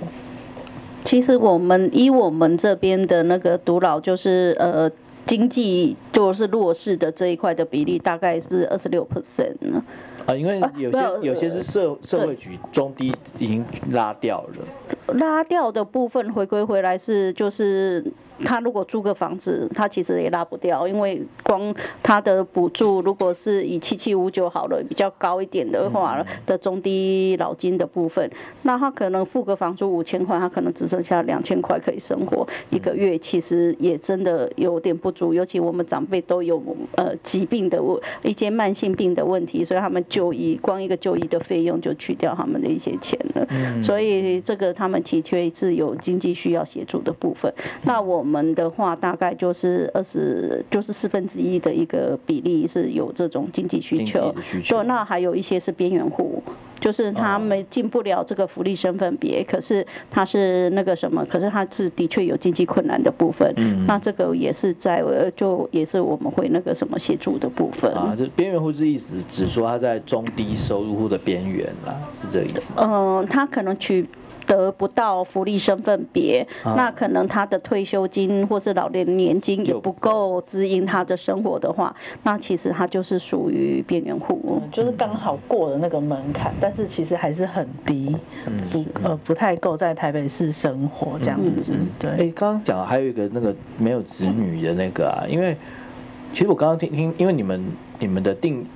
[1.04, 4.88] 其实我们以我们这边的那个独老，就是呃。
[5.26, 9.82] 经济就是弱势的这一块的比例大概是二十六 percent 呢。
[10.26, 15.14] 啊，因为有些、啊、有些是社社会局中低已经拉掉了。
[15.14, 18.04] 拉掉的部分回归回来是就是
[18.44, 28.30] 他如果租个房子，他其实也拉不掉，因为光他的补助如果是以七七五九好了，比较高一点的话的中低老金的部分，
[28.62, 36.62] 那他可能付个房租五千块，他可能只剩下两千块可以生活一个月，其实也真的有点不足，尤其我们长辈都有
[36.96, 43.46] 呃疾病的问一些慢性病的问题，所以他们就医光一个就医的费用就去掉他们的一些钱了，
[43.82, 47.52] 所以这个他们的确是有经济需要协助的部分。
[47.82, 54.34] 那我们的话大概就是二十就是四分之一的一个比例是有这种经济需求，
[54.68, 56.42] 对，那还有一些是边缘户。
[56.82, 63.54] 就是他们进不了这个福利身份别，可是他是那个什么，可是他是的确有经济困难的部分。
[63.56, 67.90] 嗯，那这个也是在呃，就也是我们会那个什么协助的部分。
[67.94, 72.72] 啊，就边缘户是意思，只说他在中低收入户的边缘啦，是这个意思。
[72.76, 74.06] 嗯，他可能取。
[74.46, 88.16] 得不到福利身份别，啊、那可能他的退休金或是老年年金也不够支应他的生活的话，那其实他就是属于边缘户，就是刚好过了那个门槛，但是其实还是很低，
[88.70, 91.72] 不呃不太够在台北市生活这样子。
[91.98, 95.56] 对，哎、欸，刚刚讲还有一个那个没有子女的那个啊，因为
[96.32, 97.64] 其实我刚刚听听，因为你们
[97.98, 98.66] 你们的定。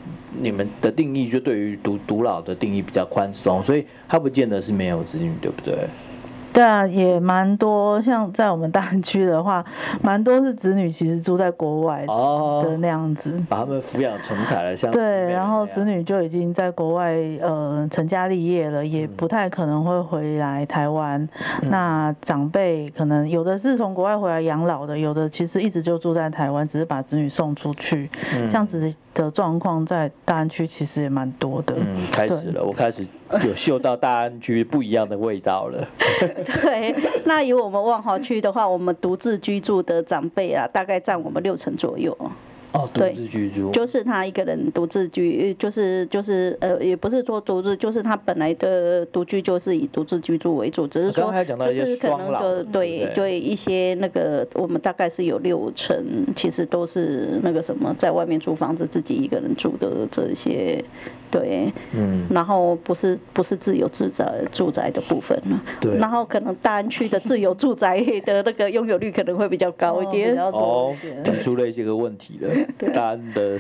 [0.41, 5.89] 你们的定义就对于独独老的定义比较宽松，所以他不见得是没有子女，对不对？
[6.53, 9.63] 对啊，也蛮多，像在我们大安区的话，
[10.01, 21.29] 蛮多是子女其实住在国外的那样子，哦、把他们抚养成才了，像对，然后子女就已经在国外呃成家立业了，也不太可能会回来台湾。
[21.61, 31.75] 嗯、那长辈可能有的是从国外回来养老的，有的其实一直就住在台湾，只是把子女送出去，嗯、这样子的状况在大安区其实也蛮多的。
[31.77, 33.07] 嗯，开始了，我开始
[33.45, 35.87] 有嗅到大安区不一样的味道了。
[36.45, 42.17] 对，那以我们万华区的话，我们独自居住的长辈啊，大概占我们六成左右。
[42.77, 55.97] 哦，独自居住，就是他一个人独自居，就是就是呃，也不是说独自，就是他本来的独居就是以独自居住为主，只是说就是可能的对对一些那个，我们大概是有六成，
[56.37, 60.85] 其实都是那个什么，在外面租房子自己一个人住的这些，
[61.31, 72.66] 对，嗯，然后不是不是自由自宅住宅的部分了，对，然后可能大安区的自由住宅的那个拥有率可能会比较高一点，哦，提出了一些个问题了。
[72.95, 73.59] 大安的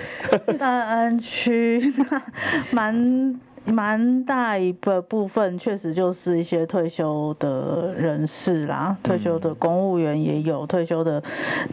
[0.58, 1.92] 大安区，
[2.70, 11.22] 蛮蛮大一个部分，确实就是一些退休的人士啦，退休的公务员也有，退休的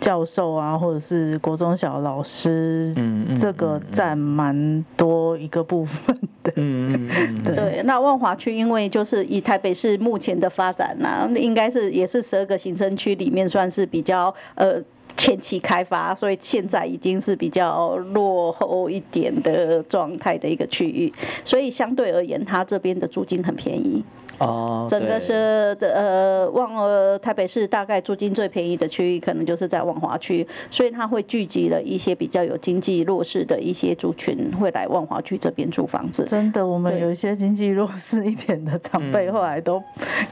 [0.01, 7.83] 教授啊，或者是国中小老师，嗯嗯，这个占蛮多一个部分的，嗯嗯，对。
[7.85, 14.81] 那万华区因为就是以台北市目前的发展呐、啊，应该是也是十二个行政区里面算是比较呃。
[15.15, 21.13] 前期开发，所以现在已经是比较落后一点的状态的一个区域，
[21.45, 24.03] 所以相对而言，它这边的租金很便宜。
[24.39, 36.27] 哦，整个是的呃，万呃台北市大概租金最便宜的区域，可能就是在万华区，所以它会聚集了一些比较有经济弱势的一些族群，会来万华区这边租房子。
[36.29, 39.81] 真的，我们有一些经济弱势一点的长辈，后来都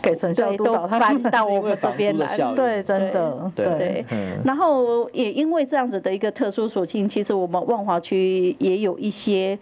[0.02, 2.28] 给成效督导，搬到我们这边来。
[2.56, 3.66] 对，真的，对。
[3.66, 4.06] 对
[4.44, 5.10] 然后。
[5.14, 9.58] 也因为这样子的一个特殊属性，其实我们万华区也有一些，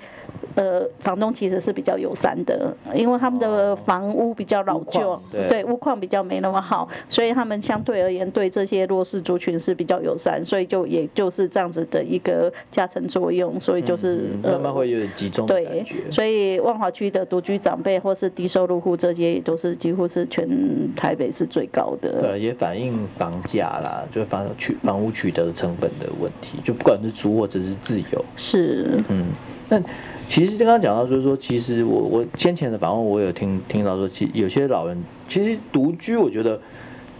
[0.56, 15.46] 呃，房东其实是比较友善的，因为他们的房屋比较老旧，对，屋况比较没那么好，所以他们相对而言对这些弱势族群是比较友善，所以就也就是这样子的一个加成作用，所以就是慢慢会有点集中。
[15.48, 20.48] 对，所以万华区的独居长辈或是低收入户这些也都是几乎是全
[20.96, 22.22] 台北是最高的。
[22.22, 28.26] 对，也反映房价啦，就房取房屋取得成本的问题，就不管是租或者是自由。
[28.36, 29.28] 是，嗯，
[29.70, 29.82] 那
[30.28, 36.60] 其实刚刚讲到就是说，其实我我先前的访问我有听听到说，其有些老人其实独居，我觉得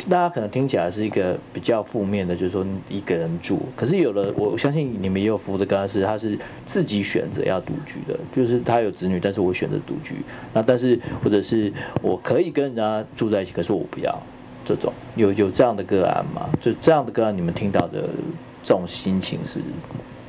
[0.10, 3.60] 大家可能听起来是一个比较负面的，就是说一个人住。
[3.76, 10.16] 可是有的，我相信你们也有服务的个案是，他是自己选择要独居的，就是他有子女，但是我选择独居。
[10.54, 14.20] 那但是或者是我可以跟人家住在一起，可是我不要。
[14.66, 16.48] 这种有有这样的个案吗？
[16.62, 18.08] 就这样的个案，你们听到的
[18.62, 19.60] 这种心情是？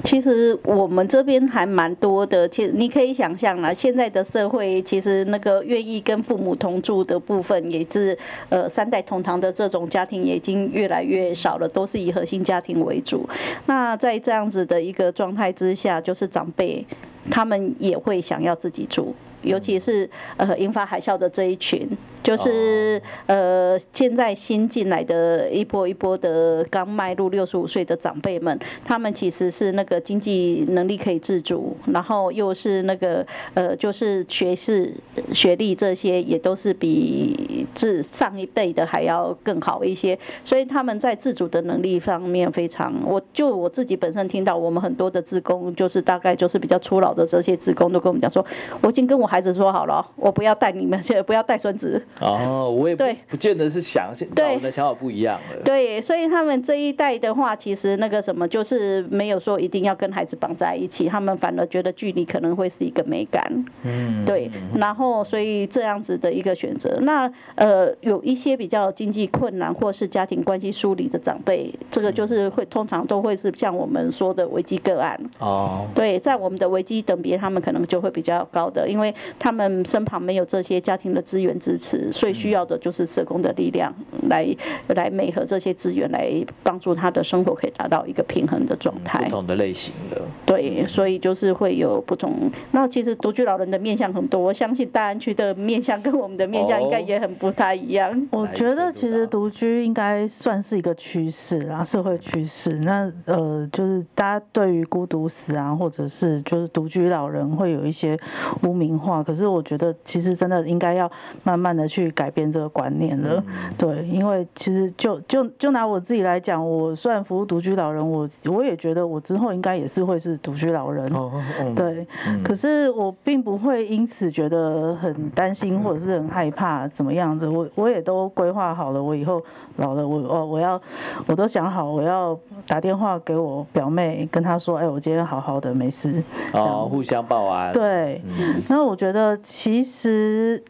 [0.02, 2.48] 其实我们这边还蛮多的。
[2.48, 8.16] 其实你可以想象啦，现在的社会其实那个愿意跟父母同住的部分，也是
[8.48, 13.28] 呃三代同堂的这种家庭也已经越来越少了，都是以核心家庭为主。
[13.66, 16.86] 那在这样子的一个状态之下，就是长辈
[17.30, 19.14] 他们也会想要自己住。
[19.42, 21.88] 尤其是呃引发海啸的这一群，
[22.22, 34.94] 就是呃现在新进来的一波一波的刚迈入六十五岁的长辈们，他们其实是那个经济能力可以自主，然后又是那个呃就是学士
[35.32, 48.44] 学历这些也都是比自上一辈的还要更好一些，所以他们在自主的能力方面非常，我就我自己本身听到我们很多的职工，就是大概就是比较初老的这些职工都跟我们讲说，
[48.82, 52.04] 我已经跟我孩子说好了，我不要带你们， 现在不要带孙子。
[52.20, 55.62] 哦，我也不对，不见得是想，对，我们的想法不一样了。
[55.64, 63.64] 对，所以他们这一代的话，其实那个什么，就是没有说一定要跟孩子绑在一起，他们反而觉得距离可能会是一个美感。
[63.84, 75.20] 嗯，对，然后所以这样子的一个选择，那呃有一些比较经济困难或是家庭关系疏离的长辈，这个就是会通常都会是像我们说的危机个案。
[75.38, 83.94] 哦，对，在我们的危机等别，他们可能就会比较高的，因为他们身旁没有这些家庭的资源支持，所以需要的就是社工的力量
[84.28, 84.46] 来
[84.88, 89.24] 来美合这些资源，来帮助他的生活可以达到一个平衡的状态。
[89.24, 90.22] 不同的类型的。
[90.46, 92.50] 对，所以就是会有不同。
[92.72, 98.10] 那其实独居老人的面向很多，我相信大安区的面向跟我们的面向应该也很不太一样。
[98.32, 102.70] 我觉得其实独居应该算是一个趋势啊，社会趋势。
[102.82, 108.18] 那呃，就是大家对于孤独死啊，或者是就是独居老人会有一些
[108.62, 109.09] 污名化。
[109.22, 111.10] 可是我觉得其实真的应该要
[111.42, 113.42] 慢慢的去改变这个观念了。
[113.46, 121.06] 嗯、对，因为其实就就就拿我自己来讲，我虽然服务独居老人，我我也觉得我之后应该也是会是独居老人。
[121.12, 127.48] 哦哦、对、嗯，可是我并不会因此觉得很担心或者是很害怕怎么样子。
[127.48, 129.42] 我我也都规划好了，我以后
[129.76, 130.80] 老了，我哦我要
[131.26, 136.22] 我都想好，我要打电话给我表妹，跟她说，哎，我今天好好的，没事。
[136.52, 137.72] 哦，互相报安。
[137.72, 138.22] 对，
[138.68, 140.62] 那、嗯、我觉得其实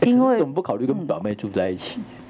[0.00, 2.00] 因为、欸、怎么不考虑跟表妹住在一起？
[2.00, 2.23] 嗯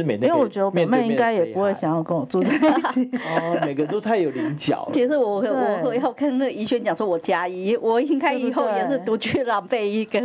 [0.00, 3.10] 因为我觉得我妹应该也不会想要跟我住在一起。
[3.18, 4.88] 哦，每个人都太有棱角。
[4.92, 10.20] 其实我我我要跟那个怡萱讲说，我加一，我应该以后也是独居老辈一个。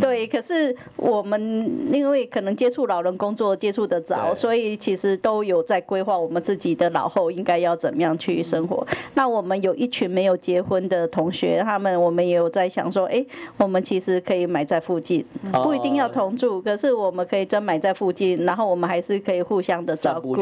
[0.00, 8.86] 对，可是我们因为可能接触老人工作接触的早，所以其实都有在规划我们自己的老后应该要怎么样去生活。
[9.14, 13.26] 那我们有一群没有结婚的同学，他们我们也有在想说，哎，
[13.58, 15.24] 我们其实可以买在附近，
[15.62, 19.09] 不一定要同住，可是我们可以真买在附近，然后我们还是。
[19.10, 20.36] 是可以互相的照顾，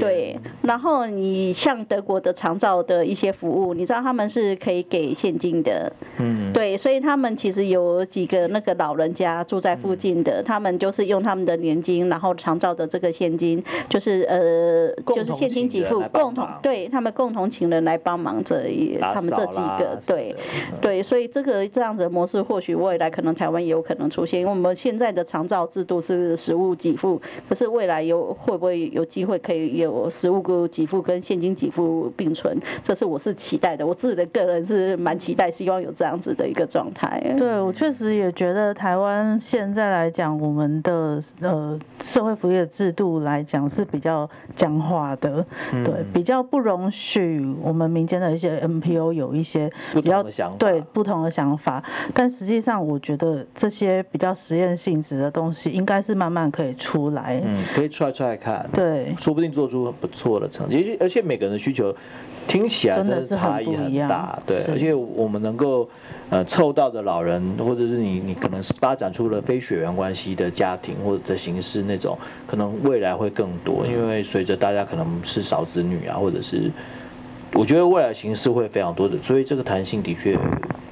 [0.00, 0.38] 对。
[0.62, 6.76] 然后你像德国的长照的一些服务，你知道他们是可以给现金的，嗯，对。
[6.76, 20.34] 所以他们其实有几个那个老人家住在附近的，他们就是用他们的年金，然后长照的这个现金，就是呃，就是现金给付，共同对他们共同请人来帮忙这一他们这几个，对
[20.80, 21.02] 对。
[21.02, 32.58] 所以这个这样子的模式，或许未来可能台湾也有可能出现，因为我们现在的长照制度是实物给付，可是为未来有会不会有机会可以有实物给给付跟现金给付并存？
[32.82, 37.22] 这是我是期待的，我自己的个人是蛮期待，希望有这样子的一个状态。
[37.36, 50.24] 对，我确实也觉得台湾现在来讲，我们的呃社会福利的制度来讲是比较僵化的，对，比较不容许我们民间的一些 NPO 有一些比较
[50.58, 51.84] 对不同的想法。
[52.14, 57.42] 但实际上，我觉得这些比较实验性质的东西，应该是慢慢可以出来。
[57.44, 57.62] 嗯。
[57.74, 60.76] 可以 try try 看，对，说不定做出很不错的成绩。
[60.76, 61.92] 而且而且每个人的需求
[62.46, 64.62] 听起来真的是差异很大，对。
[64.70, 65.88] 而且我们能够
[66.30, 76.70] 呃凑到的老人，或者是你你可能是发展出了非血缘关系的家庭或者的形式那种，可能未来会更多，因为随着大家可能是少子女啊，或者是
[77.54, 80.38] 我觉得未来形式会非常多的，所以这个弹性的确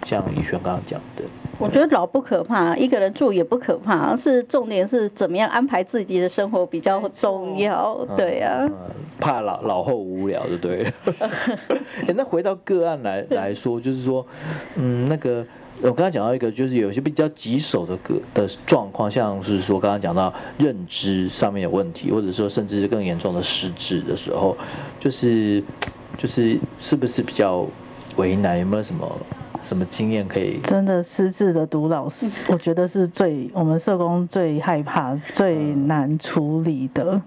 [0.05, 1.25] 像以轩刚刚讲的。
[1.59, 8.95] 我觉得老不可怕，一个人住也不可怕，是重点是怎么样安排自己的生活比较重要，对呀、啊嗯嗯。
[9.21, 10.93] 怕老老后无聊就对了。
[12.09, 14.27] 欸、那回到个案来来说，就是说，
[14.75, 15.45] 嗯，那个
[15.83, 24.57] 我刚刚讲到一个，就是有些比较棘手的个的状况，像是说刚刚讲到认知上面有问题，或者说甚至是更严重的失智的时候，
[25.01, 25.65] 就是
[26.17, 27.67] 就是是不是比较
[28.17, 28.61] 为难？
[28.61, 29.19] 有没有什么？
[29.63, 30.61] 什么经验可以？
[30.65, 37.23] 真的失智的独老师，我觉得是最我们社工最害怕、最难处理的。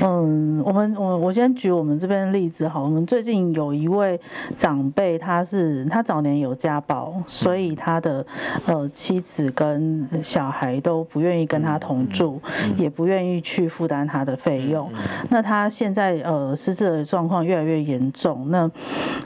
[0.00, 4.18] 嗯，我们我我先举我们这边的例子好，我们最近有一位
[4.56, 8.26] 长辈，他是他早年有家暴，所以他的
[8.66, 12.40] 呃妻子跟小孩都不愿意跟他同住，
[12.78, 14.90] 也不愿意去负担他的费用。
[15.28, 18.70] 那他现在呃失智的状况越来越严重，那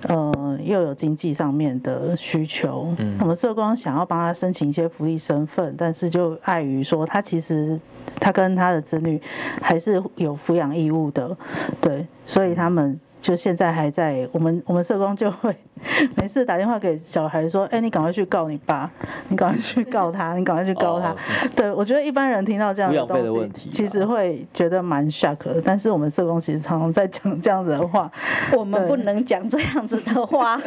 [0.09, 2.48] 呃又有经济上面的需。
[2.49, 7.79] 求，我们社工想要帮他申请一些福利身份，但是就碍于说他其实
[8.19, 9.23] 他跟他的子女
[9.63, 11.37] 还是有抚养义务的，
[11.81, 12.99] 对，所以他们。
[13.21, 15.57] 就现在还在，我们我们社工就会
[16.17, 18.91] 每次打电话给小孩说，哎，你赶快去告你爸，
[19.29, 21.15] 你赶快去告他，你赶快去告他。
[21.55, 25.61] 对，我觉得一般人听到这样的东西，其实会觉得蛮 shock 的。
[25.65, 28.11] 但是我们社工其实常常在讲这样子的话，
[28.57, 30.61] 我们不能讲这样子的话，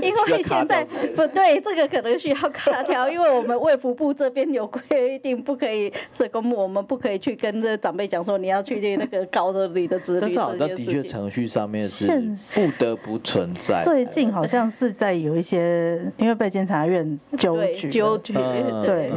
[0.00, 0.84] 因为现在
[1.16, 11.08] 不对，这个可能需要卡条，因为我们卫福部这边有规定，不可以社工，我们不可以去跟这长辈讲说你要去那个告着你的子女这件事。
[11.08, 12.06] 程序上面是
[12.52, 13.84] 不得不存在。
[13.84, 18.34] 最近好像是在有一些，因为被监察院纠举，纠举，
[18.84, 19.12] 对，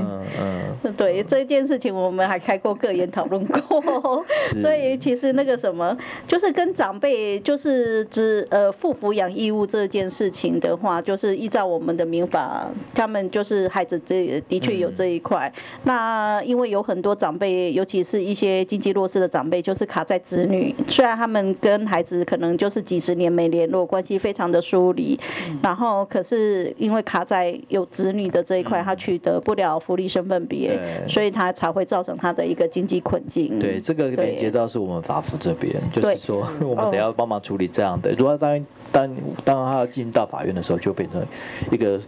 [0.95, 4.23] 对这件事情，我们还开过个研讨论过。
[4.61, 15.51] 所以其实那个什么，就是跟长辈就是只呃负抚养义务这件事情的话，就是依照我们的民法，他们就是孩子这的确有这一块。
[15.55, 25.19] 嗯、那因为有很多长辈，尤其是一些经济弱势的长辈，就是卡在子女，虽然他们跟跟孩子可能就是几十年没联络，关系非常的疏离，
[25.49, 33.59] 嗯、然后可是因为卡在有子女的这一块，嗯、他取得不了福利身份别，所以他才会造成他的一个经济困境。
[33.59, 38.11] 对，这个连接到是我们法服这边，就是说 我们得要帮忙处理这样的。
[38.13, 41.25] 如果当当当他要进到法院的时候，就变成
[41.71, 41.99] 一个。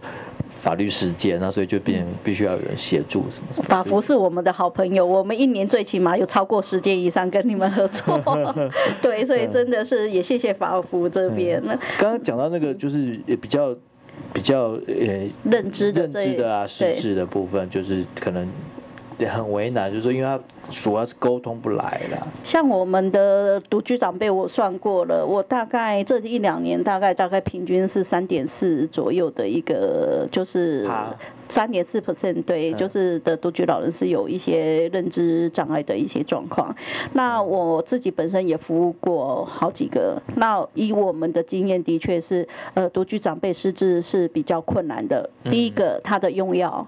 [0.60, 3.64] 法律实践，那所以就变必须要有人协助什么什么。
[3.64, 8.18] 法服是我们的好朋友，我们一年最起码有超过十件以上跟你们合作。
[9.02, 11.62] 对，所以真的是也谢谢法服这边。
[11.98, 13.74] 刚刚讲到那个就是也比较
[14.32, 18.48] 比较呃认知的认知的啊实质的部分，就是可能。
[19.24, 20.38] 也很为难，就是说，因为他
[20.70, 22.28] 主要是沟通不来了。
[22.44, 30.86] 像我们的独居长辈，我算过了，我大概这一两年，大概大概平均是三点四左右的一个，就是
[31.48, 36.76] 三点四 percent，对，就是的独居老人是有一些认知障碍的一些状况。
[37.14, 45.30] 那我自己本身也服务过好几个，那以我们的经验，的确是，呃，独居长辈失智是比较困难的。
[45.44, 46.86] 第一个，他的用药。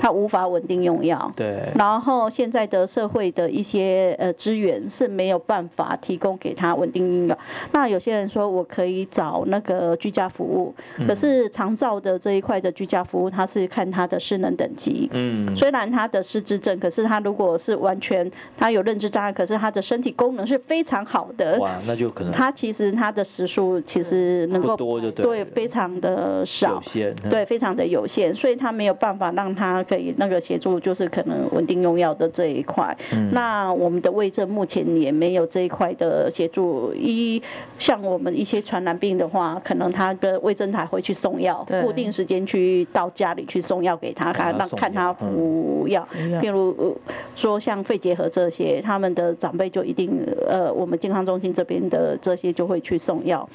[0.00, 1.62] 他无法稳定用药，对。
[1.78, 7.38] 然后现在的社会的一些呃资源是没有办法提供给他稳定用药。
[7.72, 10.74] 那有些人说我可以找那个居家服务，
[11.06, 15.10] 可是长照的这一块的居家服务，他是看他的失能等级。
[15.12, 15.54] 嗯。
[15.54, 21.58] 虽然他的失智症，可是他如果是完全他有认知障碍，可是他的身体功能是非常好的。
[21.58, 22.32] 哇，那就可能。
[22.32, 25.26] 他其实他的时数其实能够多就对。
[25.26, 26.76] 对，非常的少。
[26.76, 27.14] 有限。
[27.28, 29.84] 对，非常的有限，所以他没有办法让他。
[29.90, 32.96] 可以那个协助，就是可能稳定用药的这一块。
[33.12, 36.94] 嗯、那我们的卫政目前也没有这一块的协助。
[36.94, 37.42] 一
[37.80, 46.06] 像我们一些传染病的话，可能他的卫生台会去送药，固定时间去到家里去送药给他，看让看他服药。
[46.14, 46.96] 譬、嗯、如
[47.34, 53.48] 说像肺结核这些，他们的长辈就一定呃，我们健康中心这边的这些就会去送药。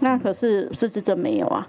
[0.00, 1.68] 那可是失智症没有啊。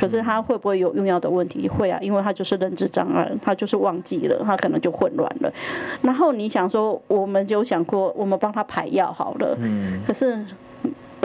[0.00, 1.68] 可是他会不会有用药的问题？
[1.68, 5.52] 会啊，因为他就是认知障碍，他就是忘记了，他可能就混乱了。
[6.00, 9.56] 然后你想说，我们就想过，我们帮他排药好了。
[9.60, 10.00] 嗯。
[10.06, 10.42] 可是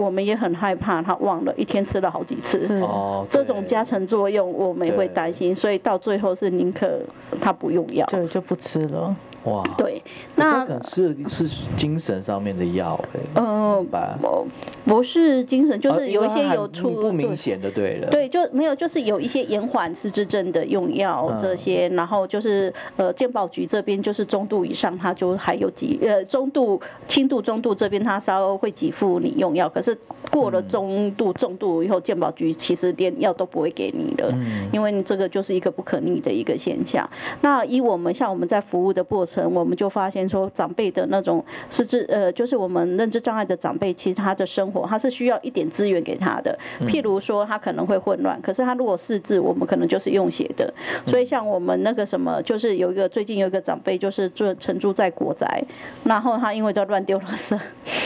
[0.02, 2.68] 我们也很害怕他忘了，一天吃了好几次。
[2.82, 3.26] 哦。
[3.30, 7.00] 这种加成作用，我们也会担心，所以到最后是宁可
[7.40, 9.16] 他不用药，对，就不吃了。
[9.46, 10.02] 哇，对，
[10.36, 11.46] 那可能是是
[11.78, 13.00] 精神上面的药，
[13.36, 14.48] 嗯，不
[14.86, 29.96] 不是精神，就是有一些有出不明显的，对了，对，就没有，就是有一些延缓失智症的用药这些，然后就是呃，健保局这边就是中度以上，它就还有几呃中度、轻度、中度这边它稍微会给付你用药，可是
[30.32, 37.08] 过了中度、重度以后，健保局其实连药都不会给你的，嗯因为你这个就是一个不可逆的一个现象。
[37.42, 39.35] 那以我们像我们在服务的过程。
[39.44, 46.58] 我们就发现说，长辈的那种失智，呃，就是我们认知障碍的长辈，其实他的生活他是需要一点资源给他的。
[46.82, 50.74] 譬如说，他可能会混乱，可是他如果识字，我们可能就是用写的。
[51.08, 55.64] 所以像我们那个什么，就是有一个最近有一个长辈，就是住承租在国宅，
[56.04, 57.60] 然后他因为都乱丢垃圾，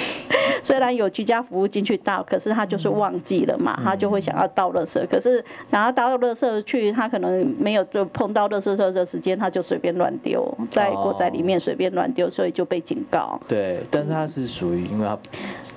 [0.63, 11.09] 虽然有居家服务进去倒，可是他就是忘记了嘛，他就会想要倒垃圾，可是然后倒垃圾去，他可能没有就碰到垃圾车的时间，他就随便乱丢在国。
[11.19, 13.37] 在里面随便乱丢，所以就被警告。
[13.45, 15.19] 对，但是他是属于，因为他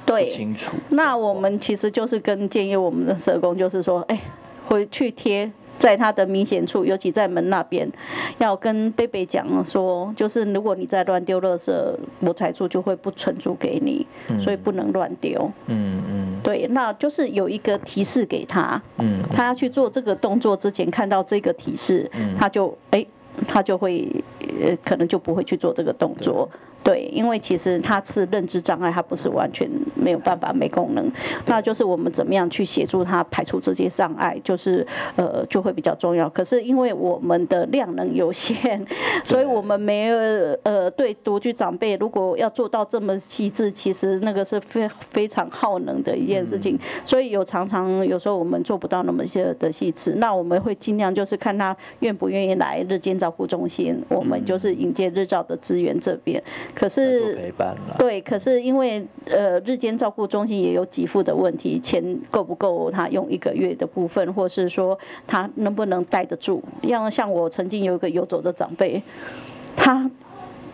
[0.06, 0.76] 不清楚。
[0.90, 4.20] 那我们其实就是跟建议我们的社工，就是说，哎，
[4.68, 7.90] 回去贴在他的明显处，尤其在门那边，
[8.38, 11.72] 要跟贝贝讲说，就是如果你再乱丢垃圾，
[12.20, 14.06] 我财处就会不存租给你，
[14.40, 15.50] 所以不能乱丢。
[15.66, 16.40] 嗯嗯。
[16.44, 23.06] 对，那就是有一个提示给他，嗯，他要去做这个动作之前看到这个提示，嗯，他就哎，
[23.46, 24.08] 他就会
[24.40, 26.48] 呃，可能就不会去做这个动作。
[26.84, 31.10] 对，因为其实他是认知障碍，他不是完全没有办法没功能，
[31.46, 36.28] 那就是我们怎么样去协助他排除这些障碍，就是呃就会比较重要。
[36.28, 38.84] 可是因为我们的量能有限，
[39.22, 40.18] 所以我们没有
[40.64, 56.42] 呃对独居长辈如果要做到这么细致，其实那个是非非常耗能的一件事情，所以有常常有时候我们做不到那么些的细致，那我们会尽量就是看他愿不愿意来日间照顾中心，我们就是引荐日照的资源这边。
[56.74, 66.62] 可是陪伴对，可是因为呃日间照顾中心也有给付的问题，钱够不够他用一个月的部分，或是说他能不能待得住？
[66.82, 69.02] 像像我曾经有一个游走的长辈，
[69.76, 70.10] 他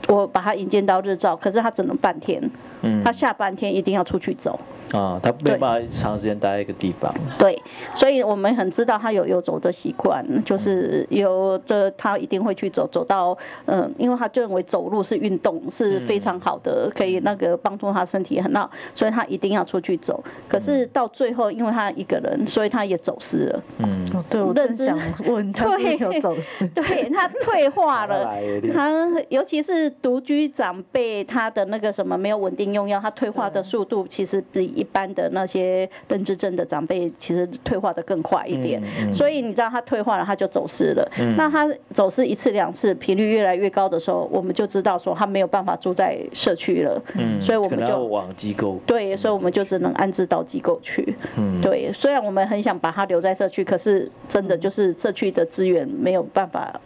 [0.09, 2.51] 我把他引荐到日照，可是他只能半天，
[2.83, 4.61] 嗯，他下半天一定要出去走。
[4.93, 7.15] 啊，他没办法长时间待在一个地方。
[7.39, 7.61] 对，
[7.95, 13.37] 所以我们很知道他有游走的习惯，就是有的他一定会去走，走到
[13.67, 20.25] 嗯，因为他就认为走路是运动是非常好的，可以那个帮助他身体很好，所以他一定要出去走。
[20.49, 23.63] 可是到最后，因为他一个人，所以他也走失了。
[23.79, 28.33] 嗯，对，我正想问他有走失，对他退化了。
[28.73, 34.78] 他尤其是独居长辈，他的那个什么没有稳定用药，他退化的速度其实比。
[34.79, 41.11] 一般的那些认知症的长辈，其实退化的更快一点，嗯嗯、所以你知道他退化了，他就走失了。
[41.19, 47.03] 嗯、那他走失一次两次，频率越来越高的时候，我们就知道说他没有办法住在社区了。
[47.15, 48.79] 嗯，所以我们就往机构。
[48.87, 51.17] 对，所以我们就只能安置到机构去。
[51.37, 56.81] 嗯，对，虽然我们很想把他留在社区，可是真的就是社区的资源没有办法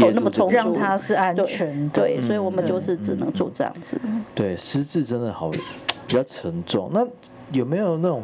[0.00, 2.16] 有那么充足，让他是安全对。
[2.16, 4.00] 对，所以我们就是只能做这样子。
[4.34, 5.58] 对，失智真的好比
[6.08, 6.90] 较沉重。
[6.92, 7.06] 那
[7.52, 8.22] 有没有那种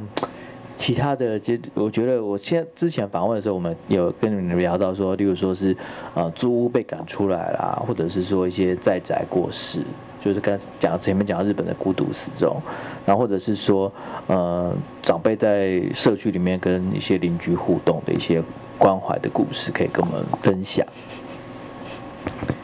[0.76, 1.38] 其他的？
[1.38, 5.76] 就我觉得，我现在之前访问的时候，我们有跟你们聊到说，例如说是
[6.14, 9.80] 呃租屋被赶出来啦，或者是说一些在宅过世，
[10.20, 12.60] 就是刚讲前面讲到日本的孤独死这种，
[13.06, 13.92] 然后或者是说
[14.26, 18.42] 呃长辈在社区里面跟一些邻居互动的一些
[18.76, 20.84] 关怀的故事，可以跟我们分享。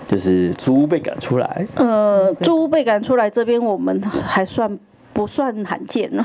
[0.08, 1.66] 就是租屋被赶出来。
[1.76, 4.78] 呃，租屋被赶出来这边我们还算。
[5.18, 6.24] 不算罕见了，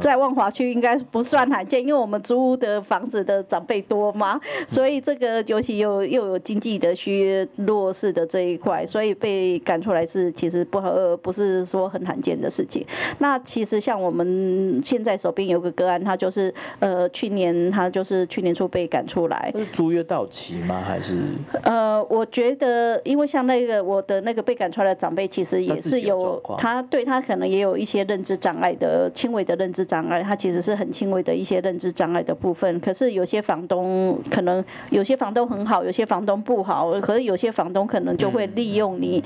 [0.00, 12.86] 在万华区应该不算罕见，因为我们租的房子的长辈多嘛，所以这个尤其又又有经济的需弱势的这一块，所以被赶出来是其实不呃不是说很罕见的事情。
[13.18, 19.52] 那其实像我们现在手边有个个案，他就是呃去年他就是去年初被赶出来。
[19.54, 20.80] 是租约到期吗？
[20.82, 21.18] 还是？
[21.64, 28.21] 呃，我觉得因为像那个我的那个被赶出来的长辈，其实也是有他对他可能也有一些认。
[28.22, 32.78] 认知障碍的轻微的认知障碍，它其实是很轻微的一些认知障碍的部分。
[32.78, 36.92] 可是有些房东可能有些房东很好，有些房东不好。
[37.00, 39.24] 可是有些房东可能就会利用你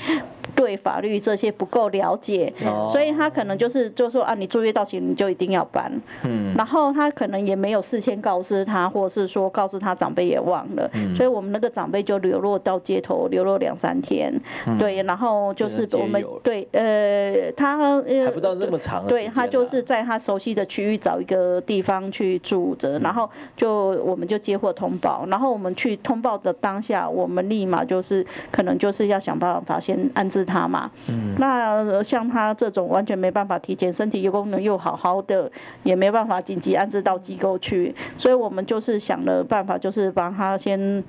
[0.55, 2.51] 对法律这些不够了解，
[2.91, 5.93] 所以他可能就是就说啊，你租约到期你就一定要搬。
[6.25, 6.55] 嗯。
[6.57, 10.91] 然后他可能也没有事先告知他，或是说告诉他长辈也忘了。
[11.15, 14.33] 所以我们那个长辈就流落到街头，流落两三天。
[14.79, 18.79] 对，然后就是我们对呃他呃还不到那么。
[19.09, 30.91] 对，他就是在他熟悉的区域找一个地方去住着，然后就我们就接获通报，然后我们去通报的当下，我们立马就是可能就是要想办法先安置他嘛。
[31.09, 31.35] 嗯。
[31.39, 35.51] 那像他这种完全没办法体检，身体又功能又好好的，
[35.83, 41.03] 也没办法紧急安置到机构去，所以我们就是想了办法，就是帮他先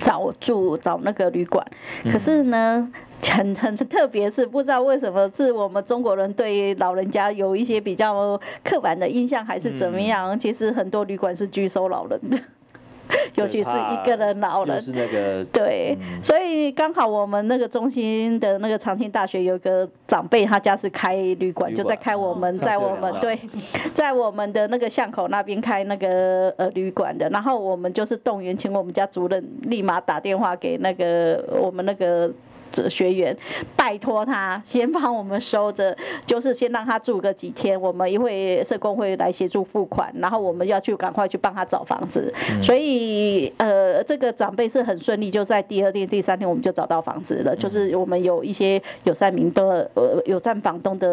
[0.00, 1.66] 找住找那个旅馆。
[2.10, 2.92] 可是呢。
[3.32, 10.30] 很很 特别，是不知道为什么是我们中国人对老人家有一些比较刻板的印象，还是怎么样？
[10.30, 12.38] 嗯、其实很多旅馆是拒收老人的，
[13.34, 14.80] 尤其是一个人老人。
[14.80, 15.44] 是那个。
[15.52, 23.38] 对，嗯、所以刚好我们那个中心的那个长青大学有个长辈，他家是开旅馆，就在开我们、哦、在我们对，
[23.94, 32.30] 在我们的那个巷口那边开那个呃旅馆的，然后我们就是动员，请我们家主任立马打电话给那个我们那个。
[32.90, 33.36] 学员，
[33.76, 35.96] 拜托他先帮我们收着，
[36.26, 42.32] 就是先让他住个几天，我们一会社工会来协助付款，然后我们要去赶快去帮他找房子。
[42.50, 47.54] 嗯、所以呃，这个长辈是很顺利，就在第二天、第三天我们就找到房子了。
[47.54, 51.08] 嗯、就是我们有一些友善名的呃友善房东的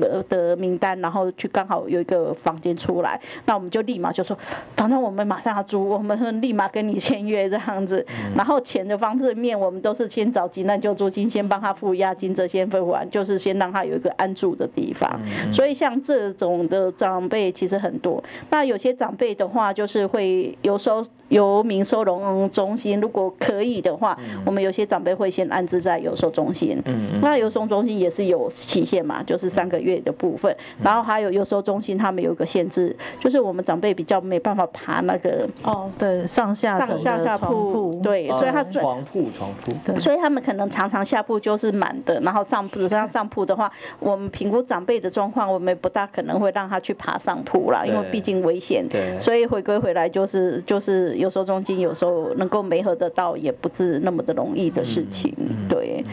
[0.00, 4.36] 呃的名单，然后去刚好有一个房间出来，那我们就立马就说，
[4.76, 8.06] 反正我们马上要租，我们立马跟你签约这样子。
[8.08, 10.77] 嗯、然后钱的方式面，我们都是先找急难。
[10.78, 15.20] 暂救助金，先帮他付押金，这些付完，就是先让他有一个安住的地方。
[15.24, 21.04] 嗯、所以像这种的长辈其实很多，那有些长辈的话，就是会有时候。
[21.28, 26.80] 游民收容中心，如果可以的话，嗯、我们有些长辈会先安置在游收中心。
[26.86, 27.20] 嗯嗯。
[27.20, 30.50] 那游收中心也是有期限嘛，就是三个月的部分。
[30.78, 39.72] 嗯、然后还有游收中心，他们有一个限制，就是我们长辈比较没办法爬那个哦，对，上下上下下铺，对，所以他是床铺床铺。
[39.84, 39.98] 对。
[39.98, 43.70] 所以他们可能常常下铺就是满的，然后上铺上上铺的话，
[44.00, 48.88] 我们评估长辈的状况，我们不大可能会让他去爬上铺啦，因为毕竟危险。
[48.88, 49.20] 对。
[49.20, 51.17] 所以回归回来就是就是。
[51.18, 56.04] 有时候中间有时候能够没合得到，也不是那么的容易的事情，嗯、对。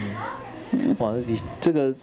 [0.98, 1.94] 哇，你这个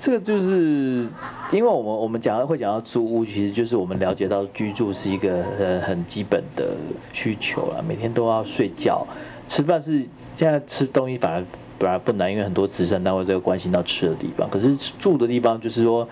[0.00, 1.06] 这个就是，
[1.52, 6.74] 因为我们我们讲到会讲到租屋，其实就是我们了解到居住是一个很很基本的
[7.12, 9.06] 需求了，每天都要睡觉，
[9.46, 10.00] 吃饭是
[10.34, 11.44] 现在吃东西反而
[11.78, 16.08] 反而不难，因为很多慈善单位都有关心到吃的地方，可是住的地方就是说，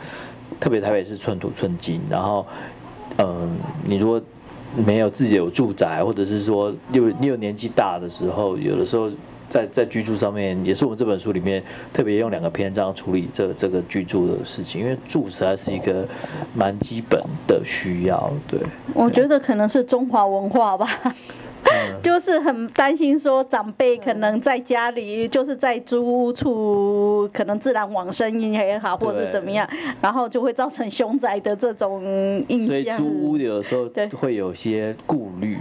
[0.61, 2.47] 特别台北是寸土寸金，然后
[3.17, 4.21] 嗯，你如果。
[4.85, 9.11] 没有自己有住宅，或者是说有你有年纪大的时候，有的时候
[9.49, 11.63] 在在居住上面，也是我们这本书里面
[11.93, 16.07] 特别用两个篇章处理这这个居住的事情，因为住实在是一个
[16.55, 18.31] 蛮基本的需要。
[18.49, 18.61] 对，
[18.93, 21.15] 我觉得可能是中华文化吧。
[22.03, 29.69] 就是很担心说长辈可能在家里，就是在租屋处可能自然往生也好，或者怎么样，
[30.01, 32.03] 然后就会造成凶宅的这种
[32.49, 32.67] 印象。
[32.67, 33.89] 所以租屋有的时候
[34.19, 35.59] 会有些顾虑。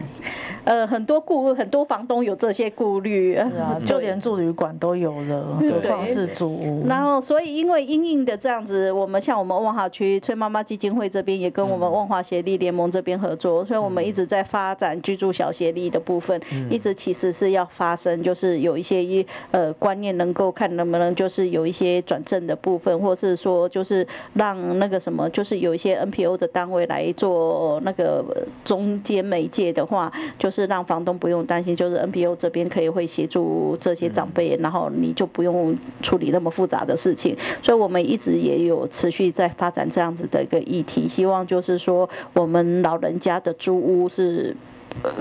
[0.64, 6.88] 呃，很多顾很多房东有这些顾虑，啊，就连住旅馆都有了，何况是租屋。
[6.88, 28.26] 然后，所以因为因应的这样子，我们像我们万华区崔妈妈基金会这边也跟我们万华协力联盟这边合作，所以我们一直在发展居住小协力的部分，一直其实是要发生，就是有一些一呃观念能够看能不能就是有一些转正的部分，或是说就是让那个什么，就是有一些 NPO 的单位来做那个
[28.64, 30.56] 中间媒介的话，就是。
[30.56, 37.36] 是让房东不用担心，就是 NPO 这边可以会协助这些长辈，然后你就不用处理那么复杂的事情。
[37.62, 44.56] 所以我们一直也有持续在发展这样子的一个议题，希望就是说我们老人家的租屋是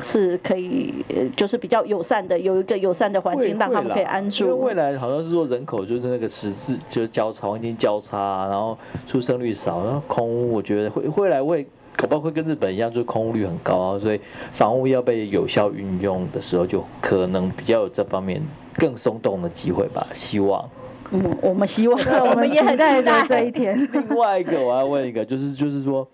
[0.03, 0.95] 是可以，
[1.37, 4.45] 就是比较友善的，有一个友善的环境让他们可以安住。
[4.45, 11.66] 因为未来好像是说人口就是那个十字就是交叉，黄金交叉，然后出生率少，然后空屋，我觉得会未来会。
[11.97, 14.20] 可能会跟日本一样，就是空屋率很高啊，所以
[14.53, 18.43] 房屋要被有效运用的时候，就可能比较有这方面
[18.75, 20.05] 更松动的机会吧。
[20.12, 20.68] 希望，
[21.12, 21.97] 嗯，我们希望，
[22.29, 23.89] 我们也很期待这一天。
[23.93, 26.07] 另外一个，我要问一个，就是就是说，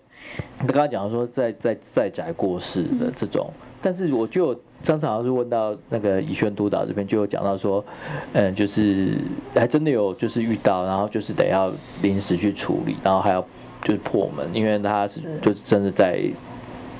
[0.61, 3.51] 你刚刚讲说在在在宅过世的这种，
[3.81, 7.83] 但是我就常常是问到那个宜轩督导这边就有讲到说，
[8.33, 9.17] 嗯，就是
[9.53, 11.71] 还真的有就是遇到，然后就是得要
[12.01, 13.45] 临时去处理，然后还要。
[13.83, 16.21] 就是破门，因为他是就是真的在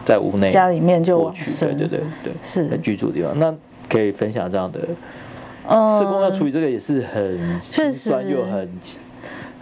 [0.04, 3.38] 在屋内家里面就过去，对对对对，是在居住的地方。
[3.38, 3.54] 那
[3.88, 4.80] 可以分享这样的，
[5.68, 8.68] 呃，社工要处理这个也是很心酸又很。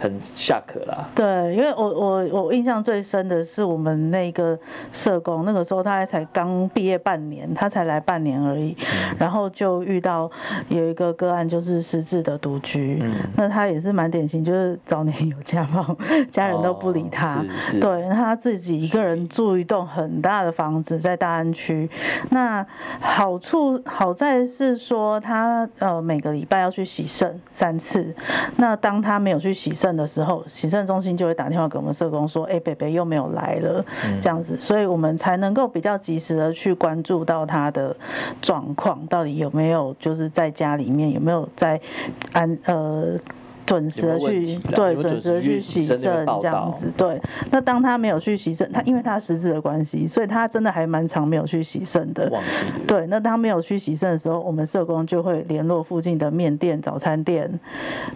[0.00, 1.10] 很下课啦。
[1.14, 4.58] 对，因为我我我印象最深的是我们那个
[4.92, 10.30] 社工，那个时候他还才刚毕业半年，他才来半年而已，嗯、然后就遇到
[10.70, 12.98] 有一个个案，就是失智的独居。
[13.02, 13.12] 嗯。
[13.36, 15.94] 那他也是蛮典型，就是早年有家暴，
[16.32, 17.44] 家人都不理他。
[17.78, 21.90] 对，他自己一个人住一栋很大的房子在大安区。
[22.30, 22.66] 那
[23.00, 28.16] 好处好在是说他呃每个礼拜要去洗肾三次。
[28.56, 29.89] 那当他没有去洗肾。
[29.96, 33.84] 的时候，行政中心就会打电话给我们社工说：“哎、欸，北北又没有来了，
[34.22, 37.96] 这样子，所以我们才能够比较及时的去关注到他的
[38.42, 41.80] 状况，到底有没有就是在家里面有没有在
[42.32, 43.18] 安呃。”
[43.70, 47.20] 准时的去对，准时的去洗肾这样子对。
[47.52, 52.28] 那当他没有去洗肾，他因为他失智的关系，所以他真的还蛮长没有去洗肾的。
[52.30, 57.60] 忘记对，那当他没有去洗肾的时候，我们社工就会联络附近的面店、早餐店，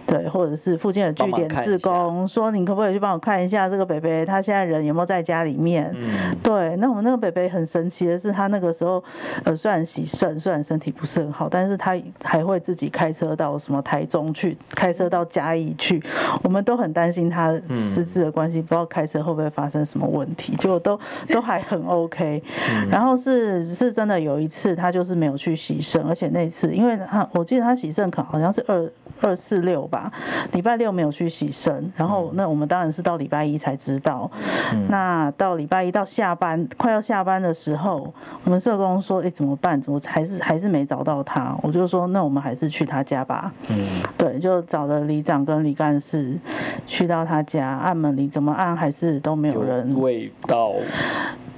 [0.05, 5.89] 对，或者是附近的据点志工，说你可不可以去帮我看一下这个北北，他现在人有没有在家里面？
[5.95, 6.75] 嗯，对。
[6.75, 9.01] 那我们那个北北很神奇的是，他那个时候
[9.45, 15.44] 呃虽然洗肾，虽然身体不是很好，但是他还会自己开车到什么台中去，开车到家。
[15.45, 16.01] 阿姨去，
[16.43, 17.51] 我们都很担心他
[17.93, 22.41] 失智的关系，不知道开车会不会发生什么问题，结果都 都还很 OK。
[22.89, 28.89] 然后是是真的有一次，他就是没有去洗肾，而且那次因为他我记得他洗肾可能好像是二
[29.25, 30.11] 二四六吧，
[30.51, 34.29] 礼拜六没有去洗身，然后那我们当然是到礼拜一才知道。
[34.71, 38.13] 嗯、那到礼拜一到下班快要下班的时候，
[38.43, 39.81] 我们社工说：“哎，怎么办？
[39.81, 46.37] 怎么还是还是没找到他？”我就说：“那我们还是去他家吧。”嗯，对，就找了里长跟李干事
[46.85, 49.91] 去到他家，按门铃，怎么按还是都没有人。
[49.91, 50.71] 有味道。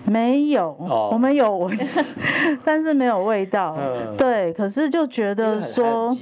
[0.05, 1.69] 没有，哦、我们有，
[2.63, 3.75] 但是没有味道。
[3.77, 6.15] 嗯、对，可是就觉得说，啊、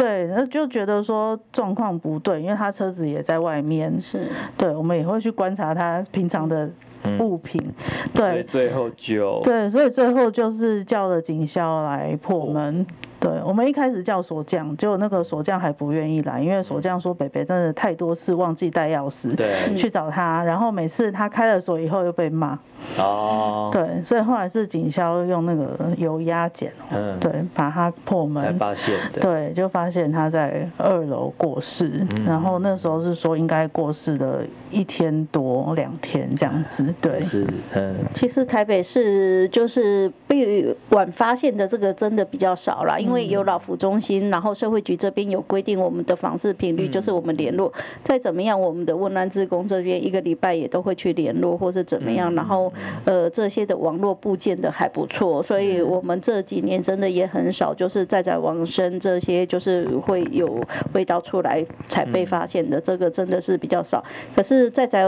[0.00, 4.00] 对，那就觉得说状况不对，因为他车子也在外面。
[4.00, 4.26] 是，
[4.56, 6.70] 对，我们也会去观察他平常的
[7.18, 7.60] 物品。
[7.62, 12.80] 嗯、对，所以最后就对，所以最后就是叫了警消来破门。
[12.80, 12.86] 哦
[13.20, 22.58] 对，我们一开始叫锁匠，结果那个锁匠还不愿意来，因为锁匠说北北真的太多次忘记带钥匙，对， 去找他，然后每次他开了锁以后又被骂。
[22.96, 23.68] 哦。
[23.72, 28.42] 对，所以后来是警消用那个油压剪，嗯，对，把他破门。
[28.42, 29.20] 才发现的。
[29.20, 37.20] 对，就发现他在二楼过世，嗯、然后那时候是说应该过世的一天多两天这样子，对。
[37.22, 37.94] 是，嗯。
[38.14, 47.72] 其实台北市就是被晚发现的这个真的比较少啦，因为有老福中心，然后社会局这边有规定，我们的访视频率就是我们联络。
[48.04, 52.34] 再怎么样，我们的问安职工这边一个礼拜也都会去联络，或是怎么样。
[52.34, 52.72] 然后，
[53.04, 60.62] 呃，这些的网络部件的还不错，所以我们这几年真的也很少，就是在在往生这些，就是会有
[60.94, 64.04] 味道出来才被发现的，这个真的是比较少。
[64.34, 65.04] 可是在在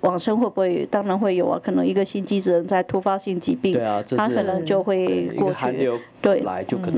[0.00, 0.86] 往生会不会？
[0.90, 5.90] 当然会有啊，可能一个心肌人在突发性疾病，对啊，他可能就会过去。
[6.22, 6.42] 对，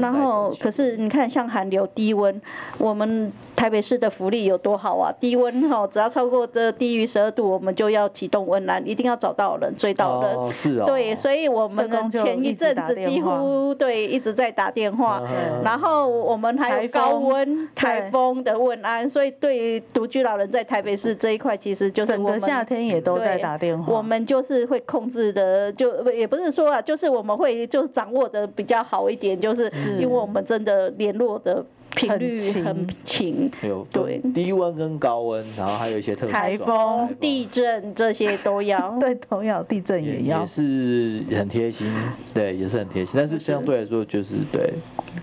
[0.09, 2.40] 然后可是你看，像寒流、低温，
[2.78, 5.12] 我们台北市的福利有多好啊？
[5.20, 10.34] 低温哈，只要超过这低于十二度，我们就要启动温岚，一定要找到人，追到人。
[10.34, 10.86] 哦，是哦。
[10.86, 15.22] 对，所以我们前一阵子几乎对一直在打电话，
[15.62, 23.92] 然后我们还有高温、台风的问安，所以对独居老人在台北市这一块，其实就是我们夏天也都在打电话。
[23.92, 29.28] 我们就是会控制的，就也不是说啊，就是我们会就掌握的比较好一点。
[29.28, 29.70] 点就是
[30.01, 34.20] 因为我们真的联络的频率很勤，有对。
[34.34, 41.90] 低温跟高温，然后还有一些特殊台风、地震这些都要， 对，都要地震也要，也是很贴心，
[42.34, 44.74] 对，也是很贴心，但是相对来说就是对，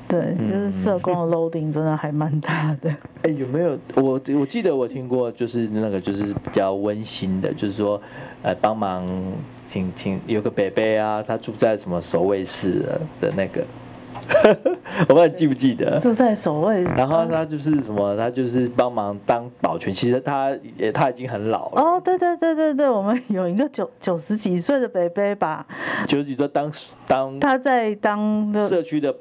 [0.07, 2.89] 对，就是社工的 loading 真的还蛮大的。
[3.21, 8.01] 哎，有没有我我记得我听过，就是那个就是比较温馨的，就是说
[8.41, 9.07] 呃帮忙
[9.67, 12.81] 请请有个伯伯啊，他住在什么守卫室
[13.21, 13.63] 的那个。
[15.07, 16.83] 我不知道你记不记得，住在守卫。
[16.83, 19.93] 然后他就是什么，他就是帮忙当保全。
[19.93, 21.81] 其实他也他已经很老了。
[21.81, 25.65] 哦，对对对对对，我们有一个九九十几岁的北北吧。
[26.07, 26.71] 九十几岁当
[27.07, 27.39] 当。
[27.39, 29.15] 他在当社区的。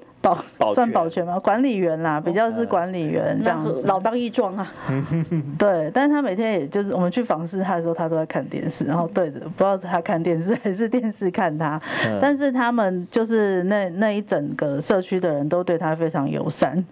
[0.56, 1.38] 保算保全吗？
[1.38, 4.72] 管理员啦，比较是管理员这样子，老当益壮啊。
[5.58, 11.80] 对，但是他每天也就是我们去访视他的时候，他都在看电视，然后对着，不知道他看电视还是电视看他。
[12.20, 16.84] 但是他们就是那那一整个社区的人都对他非常友善，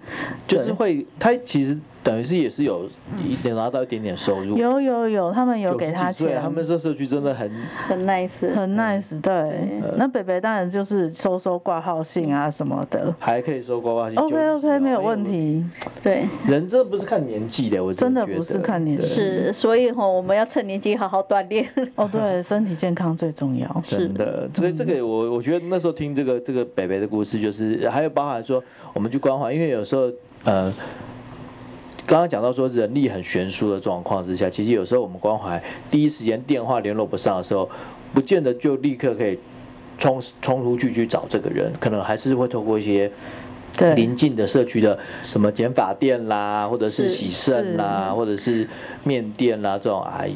[0.47, 1.79] 就是会他其实。
[2.03, 2.89] 等于是也是有
[3.23, 7.51] 一点拿到一点点收入，有有有，他们有给他钱，他们这社区真的很
[7.87, 9.81] 很 nice，很 nice，对。
[9.97, 15.65] 那北北当然就是收收挂号信啊什么的，还可以收挂号信，OK OK 没有问题。
[16.03, 21.69] 对，人真的不是看年纪的，我真的不是看年纪，是，所以吼我们要趁年纪好好锻炼。
[21.95, 24.09] 哦，对，身体健康最重要， 是。
[24.09, 24.51] 的。
[24.55, 30.11] 所以这个我我觉得那时候听这个这个北北的故事，就是还有包含说我们去关怀，因为有时候
[30.43, 30.73] 呃。
[32.07, 37.71] 刚刚讲到说人力很悬殊的状况之下，其实有时候我们关怀第一时间电话联络不上的时候，
[38.13, 39.39] 不见得就立刻可以
[39.99, 43.11] 冲冲出去去找这个人，可能还是会透过一些
[43.95, 48.69] 邻近的社区的什么剪发店啦，或者是洗肾啦，或者是
[49.05, 50.35] 面店啦这种阿姨。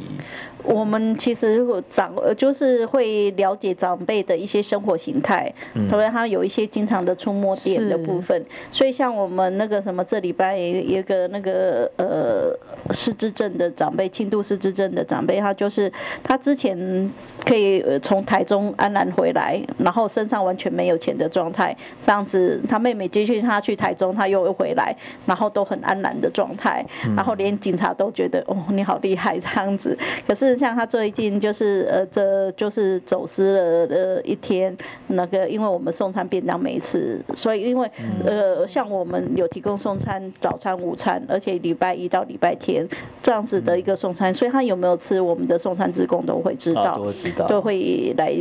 [0.66, 5.52] 我们其实长就是会了解长辈的一些生活形态，
[5.88, 12.58] 特别他有一些经常的触摸点的部分，所以像我们那个什么这礼拜也有一个那个呃
[12.92, 15.92] 失智症的长辈，轻度失智症的长辈，他就是
[16.24, 17.12] 他之前
[17.44, 24.96] 可以从台中安然回来，然后身上完全没有钱的状态，这样子他妹妹接续他去台中，他又回来，
[25.26, 29.96] 然后都很安然的状态，然后连警察都觉得哦你好厉害这样子，
[30.26, 30.55] 可是。
[30.58, 34.76] 像他最近就是呃，这就是走失了的一天，
[35.08, 37.90] 那个因为我们送餐便当没吃，所以因为
[38.24, 42.88] 呃，像我们有提供送餐早餐、午餐，而且礼拜一到礼拜天，
[43.22, 48.32] 这样子的一个送餐，所以他有没有吃，我们的送餐职工都会知道，都会知道，都会来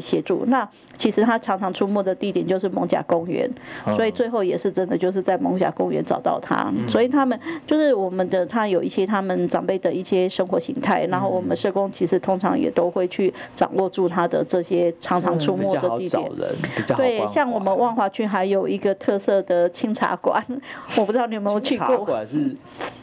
[0.00, 0.44] 协助。
[0.46, 3.50] 那其实他常常出没的地点就是蒙甲公园，
[3.96, 6.72] 所以最后也是真的就是在蒙甲公园找到他。
[6.88, 16.30] 所以他们就是我们的，他有一些他们长辈的一些生活形态，然后我们社工其实通常也都会去掌握住他的这些常常出没的地点。
[16.96, 20.44] 对，像我们万华区还有一个特色的清茶馆，
[20.96, 21.86] 我不知道你有没有去过。
[21.86, 22.54] 茶馆是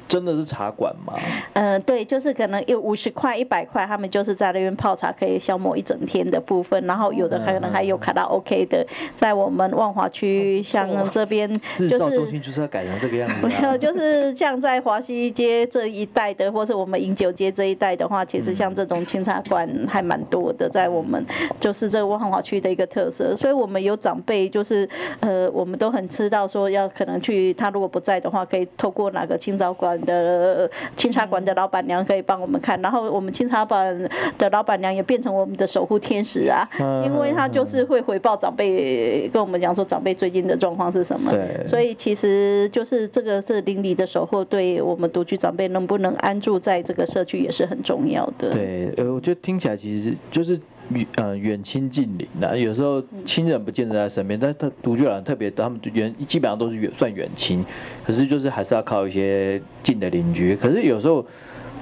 [0.08, 1.14] 真的是茶馆吗？
[1.54, 6.86] 嗯，对，就是可能有五十块、一百块，他们就是在那边泡茶，可以消磨一整天的部分。
[6.86, 8.86] 然后有的可能还有卡拉 OK 的，
[9.18, 13.48] 在我们万华区像这边，就是日照中心就是要改成这个样子。
[13.48, 21.24] 没有，就是像在华西街这一带的，或是我们饮酒街这一带的话，其实像这种清茶馆还蛮多的，在我们
[21.60, 23.36] 就是这个万华区的一个特色。
[23.36, 30.68] 所以我们有长辈，就是呃，我们都很知道说要可能去，他如果不在的话，可以透过哪个清早馆的
[30.98, 34.10] 清茶馆的老板娘可以帮我们看，然后我们清茶馆
[34.40, 36.68] 的老板娘也变成我们的守护天使啊，
[37.06, 41.32] 因为他就是会回报长辈跟我们讲说长辈最近的状况是什么，
[41.68, 48.50] 所以其实就是这个是邻里的守护，对我们独居长辈能不能安住在这个社区也是很重要的。
[48.50, 50.60] 对，呃，我觉得听起来其实就是。
[50.90, 57.66] 远呃远亲近邻的，有时候亲人不见得在身边，但是他独居老人特别，他们远基本上都是远算远亲，
[58.06, 60.58] 可是就是还是要靠一些近的邻居。
[60.58, 61.26] 可是有时候，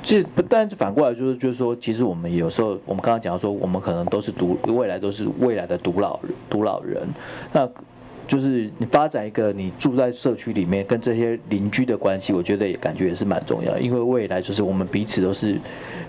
[0.04, 7.02] 这不但是反过来就是就是说，其实我们有时候我们刚刚讲到说，我们可能都是独未来都是未来的独老独老人，
[7.54, 7.68] 那
[8.28, 15.57] 就是你发展一个你住在社区里面跟这些邻居的关系，我觉得也感觉也是蛮重要，因为未来就是我们彼此都是。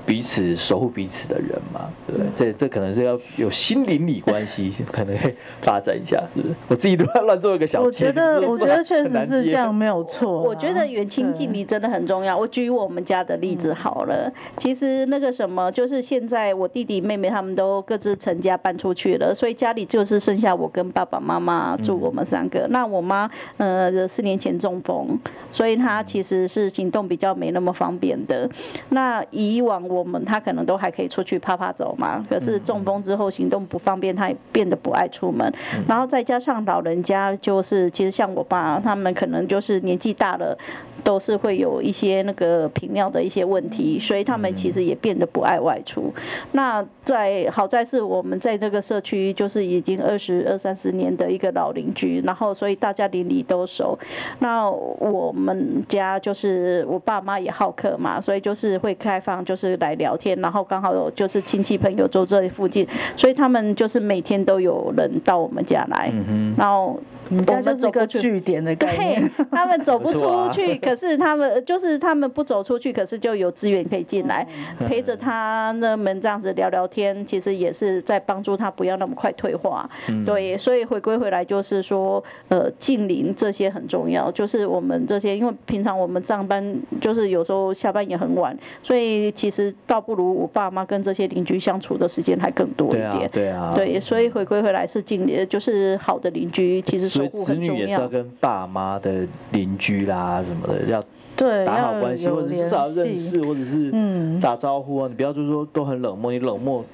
[0.04, 2.28] 彼此守护彼此的人嘛，对不对？
[2.34, 6.54] 这这可能是要有心邻里关系，可能会发展一下，是不是？
[6.66, 7.80] 我自己都要乱做一个小。
[7.80, 10.42] 我觉得， 我觉得确实是这样，没有错。
[10.42, 12.36] 我觉得远亲近邻真的很重要。
[12.36, 22.66] 我举我们家的例子好了，其实那个什么，就是现在我弟弟妹妹他们都各自成家搬出去了，所以家里就是剩下我跟爸爸妈妈住，我们三个。
[22.70, 25.18] 那我妈呃四年前中风，
[25.50, 28.48] 所以她其实是行动比较没那么方便的。
[28.88, 29.82] 那以往。
[29.92, 35.52] 我们她可能都还可以出去趴趴走嘛，可是中风之后行动不方便，她也变得不爱出门。
[35.86, 40.56] 然后再加上老人家，就是其实像我爸，他们可能就是年纪大了，
[41.04, 46.14] 都是会有一些那个频尿的一些问题，所以他们其实也变得不爱外出。
[46.52, 53.98] 那在好在是我们在这个社区，就是已经二十二三十年的一个老邻居，然后所以大家邻里都熟。
[54.38, 59.78] 那我们家就是我爸妈也好客嘛，所以就是会开放，就是。
[59.82, 62.86] 来聊天，然后刚好有就是亲戚朋友住这里附近，
[63.16, 69.30] 所以他们就是每天都有人到我们家来，嗯、然后我们就是一个据点的概念。
[69.50, 74.46] 他们走不出去，可是他们就是他们不走出去，可是就有资源可以进来，
[74.78, 79.88] 陪着他那们这样子聊聊天，其实也是在帮助他不要那么快退化。
[80.08, 89.74] 嗯、对，所以回归回来就是说，呃，近邻这些很重要，就是我们这些，因为平常我们上班就是有时候下班也很晚，所以其实。
[89.86, 93.28] 倒不如我爸妈跟这些邻居相处的时间还更多一点。
[93.30, 93.92] 对啊，对啊。
[93.94, 97.64] 对，所以回归回来是近邻，就是好的邻居，其实守护很重要。
[97.64, 101.02] 所以子女也是要跟爸妈的邻居啦什么的要
[101.36, 103.92] 对打好关系，或者至少要认识，或者是
[104.40, 105.08] 打招呼啊。
[105.08, 106.84] 你不要就是说都很冷漠，你冷漠。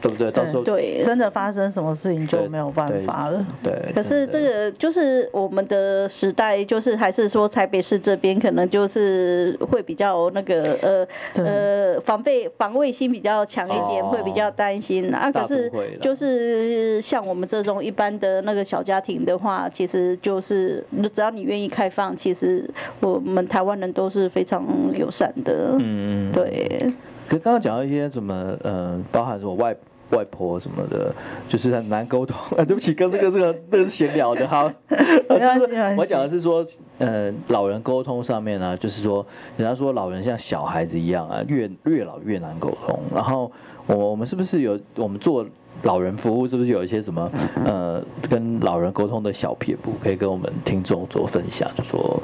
[0.00, 0.30] 对不对？
[0.30, 3.46] 到时候对真的发生什么事情就没有办法了。
[3.62, 3.72] 对。
[3.72, 15.30] 对可是这个就是我们的时代，就是还是说台北市这边可能就是会比较那个呃呃防备防卫心比较强一点，会比较担心啊。
[15.32, 15.70] 可是
[16.00, 20.84] 就是像我们这种一般的那个小家庭的话，其实就是
[21.14, 22.68] 只要你愿意开放，其实
[23.00, 25.76] 我们台湾人都是非常友善的。
[25.78, 26.32] 嗯嗯。
[26.32, 26.92] 对。
[27.28, 29.76] 可刚刚讲到一些什么，嗯，包含什么外
[30.10, 31.14] 外婆什么的，
[31.46, 32.36] 就是很难沟通。
[32.56, 34.72] 啊，对不起，跟这个这个这个是闲聊的哈。
[34.88, 36.64] 就是我讲的是说，
[36.96, 39.26] 呃，老人沟通上面呢，就是说，
[39.58, 42.98] 人家说老人像小孩子一样啊，越越老越难沟通。
[43.14, 43.52] 然后
[43.86, 45.44] 我我们是不是有我们做
[45.82, 47.30] 老人服务，是不是有一些什么
[47.66, 51.70] 呃跟老人沟通的小撇步，可以跟我们听众做分享？
[51.74, 52.22] 就说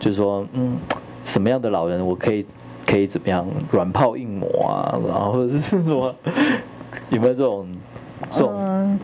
[0.00, 0.76] 就是说，嗯，
[1.22, 2.44] 什么样的老人我可以。
[2.86, 6.14] 可以怎么样软泡硬磨啊，然后或者是说
[7.10, 7.68] 有没有这种
[8.30, 8.98] 这种？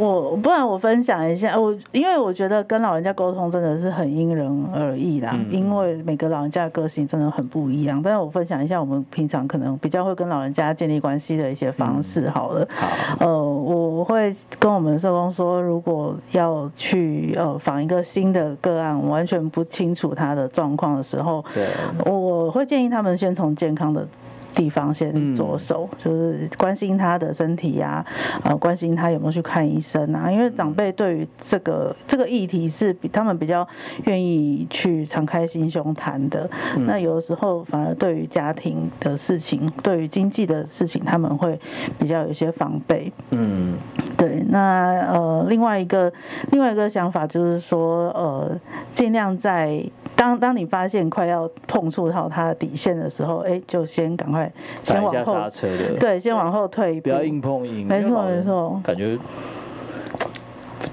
[0.00, 8.00] 嗯，我不然我分享一下，我因为我觉得跟老人家沟通真的是很因人而异啦，嗯、因为每个老人家的个性真的很不一样。
[8.02, 12.66] 但是我分享一下我们平常可能比较会跟老人家建立关系的一些方式好了。
[13.18, 21.68] 呃，我会跟我们社工说，如果要去呃访一个新的个案，完全不清楚他的状况的时候，对，
[22.06, 24.06] 我会建议他们先从健康的。
[24.54, 28.04] 地方先着手，嗯、就是关心他的身体呀、
[28.42, 30.30] 啊，呃，关心他有没有去看医生啊。
[30.30, 33.66] 因为长辈对于这个这个议题是比他们比较
[34.06, 36.48] 愿意去敞开心胸谈的。
[36.76, 41.60] 嗯、那有的时候反而对于家庭的事情，对于经济的事情，他们会
[41.98, 43.12] 比较有一些防备。
[43.30, 43.76] 嗯，
[44.16, 44.44] 对。
[44.48, 46.12] 那呃，另外一个
[46.50, 48.58] 另外一个想法就是说，呃，
[48.94, 49.84] 尽量在
[50.16, 54.39] 当当你发现快要碰触到他的底线的时候，哎，就先赶快。
[54.82, 55.48] 先往后
[55.98, 57.86] 对，先往后退一步，不要硬碰硬。
[57.86, 59.18] 没错没错，感觉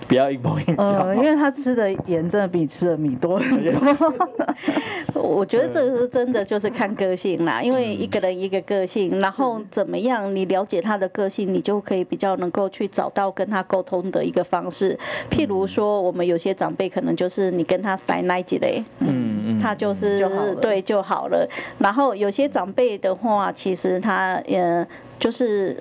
[0.08, 0.76] 不要硬碰硬。
[0.78, 4.14] 呃，因为他吃的盐真的比吃的米多很多。
[5.22, 7.62] 我觉得这个是真的，就是看个性啦。
[7.62, 14.98] 因为一个人一个个性，然后怎么样，你了解他的个性，你就可以比较能够去找到跟他沟通的一个方式。
[15.32, 19.60] 譬如说，我们有些长辈可能就是你跟他塞奶几类，嗯。
[19.60, 24.86] 他就是就对就好了，然后有些长辈的话，其实他呃
[25.20, 25.76] 就是，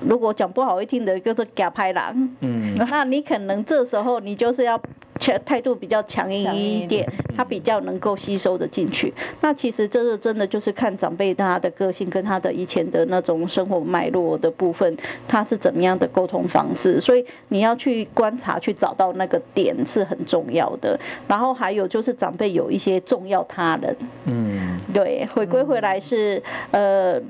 [0.00, 4.80] 如果讲不好听的，就是假拍狼，嗯，那你可能这时候你就是要。
[5.20, 9.12] 强态度比较强硬一点，他比较能够吸收的进去。
[9.40, 14.96] 那其实这个真的就是看长辈他的个性跟他的以前的那种生活脉络的部分，
[15.26, 17.00] 他是怎么样的沟通方式。
[17.00, 21.00] 所以你要去观察，去找到那个点是很重要的。
[21.26, 26.40] 然后还有就是长辈有一些重要他人，嗯，对，回归回来是
[26.70, 27.20] 呃。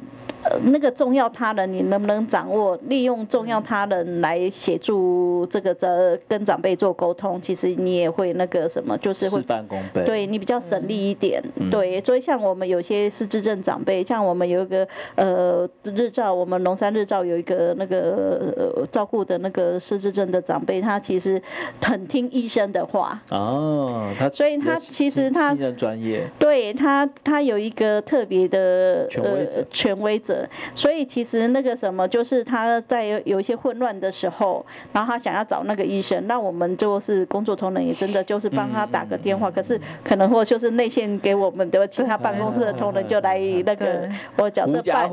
[0.45, 2.78] 呃，那个重要他人，你能不能掌握？
[2.86, 10.05] 利用重要他人来协助这个的跟长辈做沟通，其实你也会那个什么，就是会事半功倍。
[10.05, 11.43] 对你比较省力一点。
[11.57, 14.86] 嗯、对，所以像我们有些失智症长辈，像我们有一个
[15.16, 21.43] 呃日照，我们龙山日照有一个那个、呃、照顾的那个失智症的长辈，他其实
[21.82, 23.20] 很听医生的话。
[23.30, 26.28] 哦，他所以他其实他专业。
[26.39, 29.59] 对他，他有一个特别的权威者。
[29.59, 30.49] 呃、权威者。
[30.74, 45.09] 所以其实那个什么，就是他在有一些混乱的时候，然后他想要找那个医生，那我们就是工作同仁也真的就是帮他打个电话，可是可能或就是内线给我们的其他办公室的同仁就来那个我角色扮，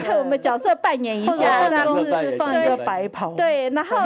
[0.00, 3.96] 对，我们角色扮演一下，办公室放一个白袍，对，然后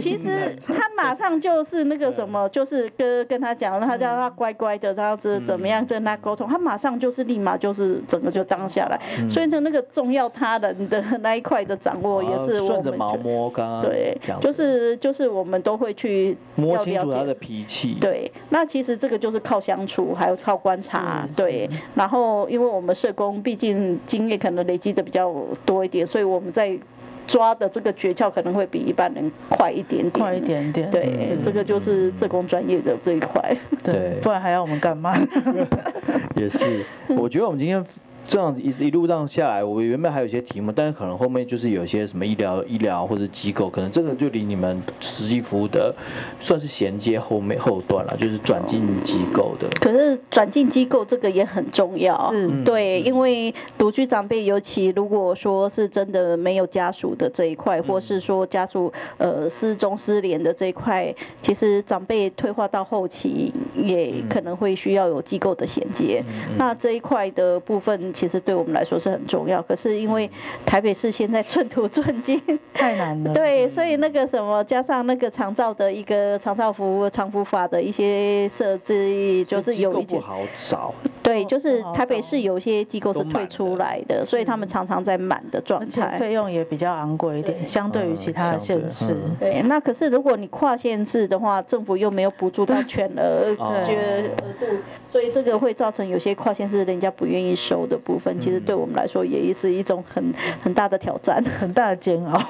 [0.00, 17.96] 其实他马上就是那个什么，就是跟跟他讲，他叫他乖乖的这样子怎么样跟他沟通，他马上就是立马就是整个就当下来，所以他那个重要他人的那一块的掌握也是我们顺着毛摸，刚刚对，就是就是我们都会去摸清楚他的脾气。
[18.00, 21.28] 对，那其实这个就是靠相处，还有靠观察。
[21.36, 25.32] 对，然后因为我们社工毕竟经验可能累积的比较
[25.64, 26.78] 多一点，所以我们在
[27.26, 30.24] 抓的这个诀窍可能会比一般人快一点点。
[30.24, 30.90] 快一点点。
[30.90, 33.56] 对，这个就是社工专业的这一块。
[33.82, 35.16] 对，不然还要我们干嘛？
[36.36, 36.84] 也是，
[37.16, 37.84] 我觉得我们今天。
[38.26, 45.94] 这样子一一路上下来，我原本还有一些题目，但是可能后面就是有一些什么医疗、医疗或者机构，可能这个就离你们实际服务的
[46.40, 49.68] 算是衔接后面后段了，就是转进机构的。
[49.80, 66.24] 可是转进机构这个也很重要，嗯，对，因为独居长辈，尤其如果说是真的没有家属的这一块，或是说家属呃失踪失联的这一块，其实长辈退化到后期也可能会需要有机构的衔接，
[66.56, 68.13] 那这一块的部分。
[68.14, 70.30] 其实对我们来说是很重要，可是因为
[70.64, 72.40] 台北市现在寸土寸金，
[72.72, 73.34] 太难了。
[73.34, 80.94] 对，所以那个什么，加上那个长照的一个长照服务、长服法的一些设置，就是有一点不好找。
[81.22, 89.16] 对，就是台北市有些机构是退出来的，所以他们常常在满的状态，费用也比较昂贵一点，相对于其他的县市。
[89.40, 94.66] 对，那可是如果你跨县市的话，政府又没有补助到全额，觉额度，
[95.10, 97.98] 所以这个会造成有些跨县市人家不愿意收的。
[98.04, 100.32] 部分其实对我们来说也是一种很
[100.62, 102.40] 很大的挑战， 很大的煎熬。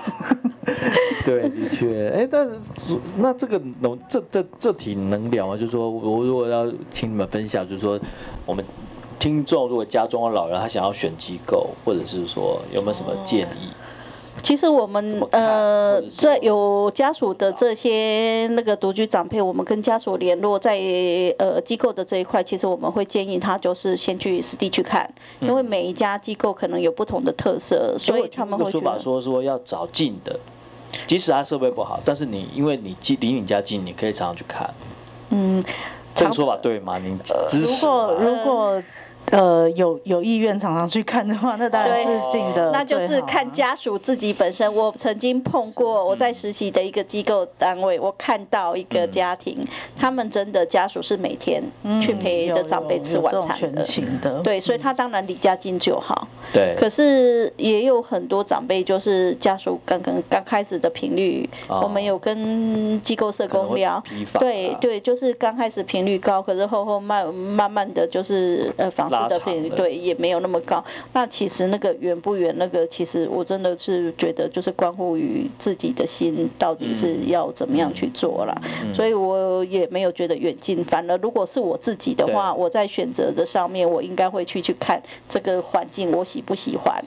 [1.24, 2.52] 对，的确，哎，但是
[3.18, 5.57] 那这个能这这这题能聊吗？
[5.57, 7.98] 就是说我如果要请你们分享，就是说
[8.44, 8.64] 我们
[9.18, 13.70] 听众如果家中的老人他想要选机构，或者是说有没有什么建议？
[14.45, 20.78] 其实我们呃，这有家属的这些那个独居长辈，我们跟家属联络，在
[21.38, 30.38] 呃机构的这一块，其实我们会建议他就是先去实地去看，因为每一家机构可能有不同的特色，所以他们会说法说说要找近的。
[31.07, 34.72] 即使他设备不好，但是你因为你离离你家近，你可以常常去看。
[35.30, 35.64] 嗯，
[36.14, 36.99] 这个说法对吗？
[36.99, 38.11] 您支持吗？
[38.12, 38.82] 如果如果。
[39.31, 44.75] 呃，有有意愿常常去看的话，那当然是近的，啊，那就是看家属自己本身。
[44.75, 51.62] 我曾经碰过，我在实习的一个机构单位，我看到一个家庭，嗯、他们真的家属是每天
[52.03, 56.29] 去陪着长辈吃晚餐的，嗯、的对，所以他当然离家近就好。
[56.53, 64.03] 对，可是也有很多长辈就是家属刚刚刚开始的频率，哦，我们有跟机构社工聊，
[64.39, 68.91] 对对，就是刚开始频率高，可是后后慢慢慢的就是呃
[69.71, 87.05] 对也没有那么高，那其实那个远不远，那个其实我真的是觉得就是关乎于自己的心到底是要怎么样去做啦，嗯、所以我也没有觉得远近，反而如果是我自己的话，我在选择的上面，我应该会去去看这个环境我喜不喜欢，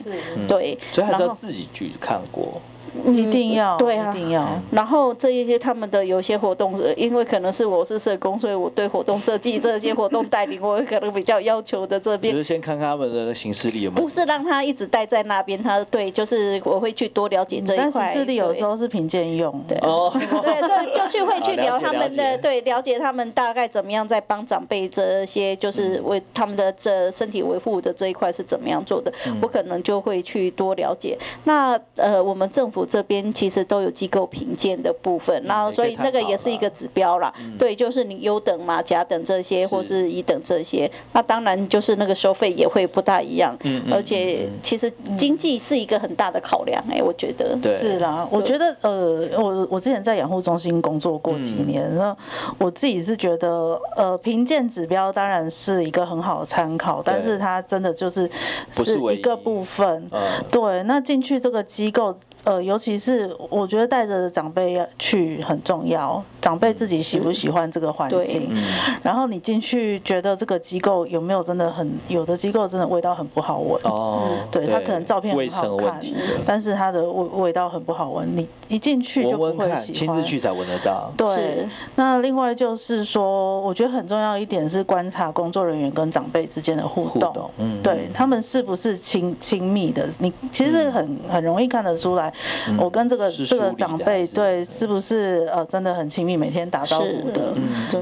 [0.47, 2.61] 对，所以还是要自己去看过。
[3.05, 4.47] 一定要，嗯、对啊，一定要。
[4.71, 12.33] 然后这一些他们的有些活动，因为可能是我是社工，所以我对活动设计这些活动带领，我可能比较要求的这边。
[12.33, 14.03] 就是先看看他们的行事历有没有。
[14.03, 18.11] 不是让他一直待在那边，他对，就是我会去多了解这一块。
[18.11, 19.77] 行事历有时候是凭借用的。
[19.81, 20.11] 哦。
[20.13, 31.17] 对，就就去会去聊他们的， 对，了解他们大概怎么样在帮长辈这些，就是为他们的这身体维护的这一块是怎么样做的，嗯、我可能就会去多了解。
[31.43, 33.67] 那呃，我们政府这边其实。
[33.67, 37.33] 都有机构评鉴的部分，然后所以那个也是一个指标啦。
[37.59, 43.57] 对，就是你优等嘛、甲等这些，或是乙等这些，那当然就是那个收费也会不大一样。
[43.63, 47.57] 嗯，而且其实经济是一个很大的考量，哎，我觉得。
[47.61, 47.77] 对。
[47.77, 52.17] 是啦，我觉得呃，我我之前在养护中心工作过几年，然后
[52.59, 58.31] 我自己是觉得呃，评鉴指标当然是一个很好的参考，但是它真的就是
[58.73, 60.07] 是一个部分。
[60.11, 60.45] 嗯。
[60.49, 62.17] 对，那进去这个机构。
[62.47, 68.49] 呃，尤其是我觉得带着长辈要去很重要，长辈自己喜不喜欢这个环境，
[69.03, 75.99] 然后你进去觉得这个机构有没有真的很，有的机构真的味道很不好闻，哦，对，他可能照片很好看，
[76.45, 81.11] 但是它的味味道很不好闻，你一进去就不会喜欢，亲自去才闻得到。
[81.17, 92.33] 对，那另外就是说，我觉得很重要一点是观察工作人员跟长辈之间的互动，嗯，对他们是不是亲亲密的，你其实很很容易看得出来。
[92.77, 97.53] 我跟这个这个长辈对是不是呃真的很亲密，每天打招呼的，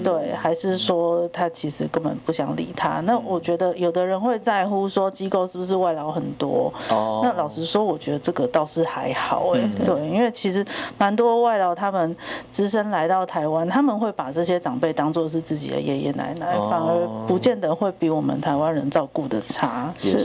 [0.04, 3.00] 对，还是说他其实根本不想理他？
[3.02, 6.74] 那我觉得有的人会在乎说机构是不是外劳很多？
[6.90, 10.66] 哦，那老实说，我觉得这个倒是还好哎，对，因为其实
[10.98, 12.16] 蛮多外劳他们
[12.52, 19.94] 只身来到台湾，他们会把这些长辈当做是自己的爷爷奶奶，反而不见得会比我们台湾人照顾的差。
[19.98, 20.18] 是，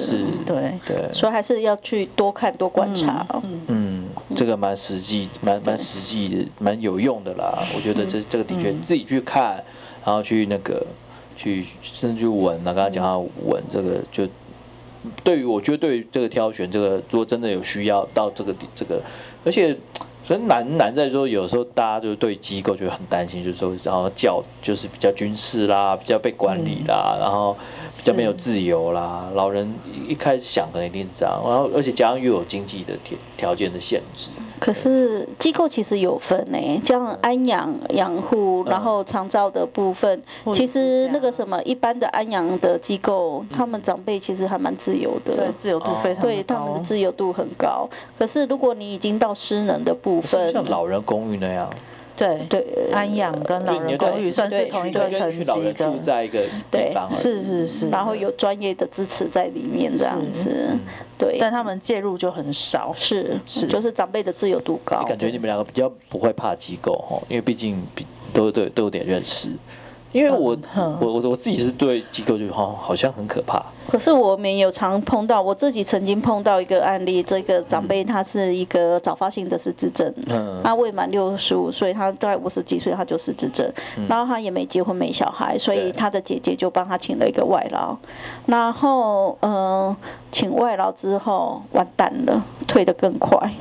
[0.47, 3.27] 对对，所以还是要去多看多观察。
[3.69, 4.00] 嗯。
[4.37, 7.67] 这个蛮实际，蛮蛮实际，蛮有用的啦。
[7.75, 9.65] 我觉得这这个的确自己去看，
[10.05, 10.87] 然后去那个
[11.37, 14.29] 去甚至去闻，那刚刚讲到闻这个，就
[15.25, 19.03] 对于我觉得对于这个挑选这个，如果真的有需要到这个这个，
[19.45, 19.77] 而且。
[20.23, 27.57] 所以难难在说，有时候大家就对机构就很担心，就是说，然后教就是比较军事啦，比较被管理啦，然后
[27.97, 29.29] 比较没有自由啦。
[29.35, 29.75] 老人
[30.07, 34.31] 一开始想的一定这样，然后而且加上又有经济的条条件的限制。
[34.61, 47.89] 可是机构其实有分呢，像安养养护，然后长照的部分，其实那个什么一般的安养的机构，他们长辈其实还蛮自由的，对，自由度非常高，对，他们的自由度很高。
[48.19, 51.71] 可是如果你已经到失能的部分，像老人公寓那样。
[52.17, 52.47] 对。
[52.51, 60.77] 对，安养跟老人公寓算是同一个层级的，住在一个地方，是是是，然后有专业的支持在里面这样子，
[61.17, 65.03] 对，但他们介入就很少，是是，就是长辈的自由度高。
[65.05, 67.83] 感觉你们两个比较不会怕机构哈，因为毕竟
[68.35, 69.49] 都都都有点认识。
[70.13, 70.57] 因为我
[71.01, 73.63] 我我我自己是对机构就好好像很可怕。
[73.89, 83.73] 可是我们有常碰到，我自己曾经碰到一个案例，这个长辈他是一个早发性的失智症，嗯，他未满六十五岁，他大概五十几岁他就失智症，
[84.09, 87.97] 然后他也没结婚没小孩，所以他的姐姐就帮他请了一个外劳，
[88.47, 89.97] 然后嗯，
[90.33, 93.53] 请外劳之后完蛋了，退得更快。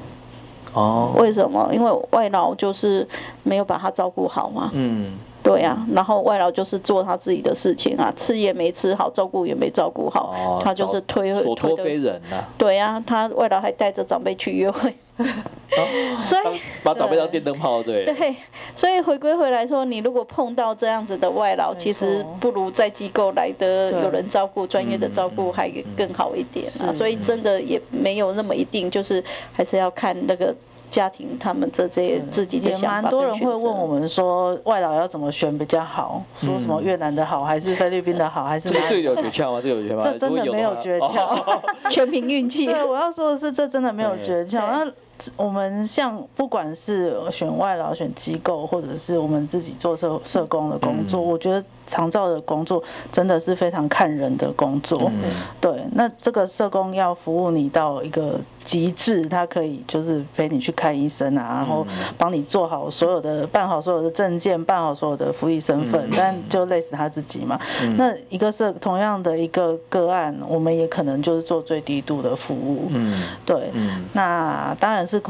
[0.74, 1.70] 哦，为什么？
[1.74, 3.08] 因为外劳就是
[3.42, 4.70] 没有把他照顾好嘛。
[4.74, 5.14] 嗯。
[5.50, 12.50] 对呀、啊，然后外劳就是做他自己的事情啊，吃也没吃好，照顾也没照顾好，哦、他就是推所托非人呐、啊。
[12.56, 15.26] 对呀、啊，他外劳还带着长辈去约会，哦
[16.24, 18.06] 所以把长辈当电灯泡，对。
[18.06, 18.36] 对，
[18.76, 26.94] 所以回归回来说，你如果碰到这样子的外劳，其实不如在机构来的有人照顾，专业的照顾还更好一点啊。
[26.94, 30.54] 所以真的也没有那么一定，就是还是要看那个。
[30.90, 32.96] 家庭他们这些自己的想法。
[32.98, 36.24] 也蛮多人会问我们说，外劳要怎么选比较好？
[36.42, 38.70] 说什么越南的好，还是菲律宾的好，还是？
[38.70, 39.60] 这这有诀窍吗？
[39.62, 40.04] 这有诀窍吗？
[40.04, 41.60] 这真的没有诀窍，
[41.90, 42.66] 全凭运气。
[42.66, 44.60] 对，我要说的是，这真的没有诀窍。
[44.60, 44.92] 那
[45.36, 51.64] 我们像不管是选外劳、选机构，或者是我们自己做社社工的工作，我觉得。
[51.90, 55.72] 长照的工作真的是非常看人的工作，嗯、对。
[55.92, 61.86] 那这个社工要服务你到一个极致，他可以就是陪你去看医生啊，然后
[62.18, 67.60] 帮你做好所有的、办好所有的证件，办好所有的服役身份，嗯、但就累死他自己嘛。
[67.82, 73.72] 嗯、那一个是同样的一个个案，我们也可能就是做最低度的服务，嗯，对。
[73.74, 75.22] 嗯、那当然是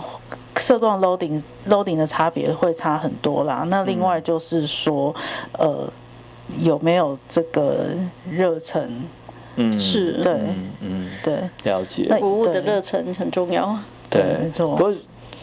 [0.58, 3.66] 社工 loading loading 的差别会差很多啦。
[3.68, 5.16] 那另外就是说，
[5.54, 5.90] 呃。
[6.62, 7.90] 有没有这个
[8.28, 9.04] 热忱？
[9.60, 12.08] 嗯，是对，嗯嗯，对，了解。
[12.20, 13.78] 服务的热忱很重要。
[14.10, 14.76] 对，没错。
[14.76, 14.94] 不过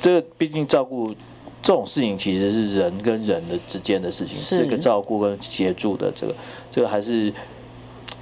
[0.01, 1.15] 这个毕竟照顾
[1.63, 6.35] 这种事情，其实是人跟人的之间的事情，是个照顾跟协助的这个，
[6.73, 7.33] 这个还是。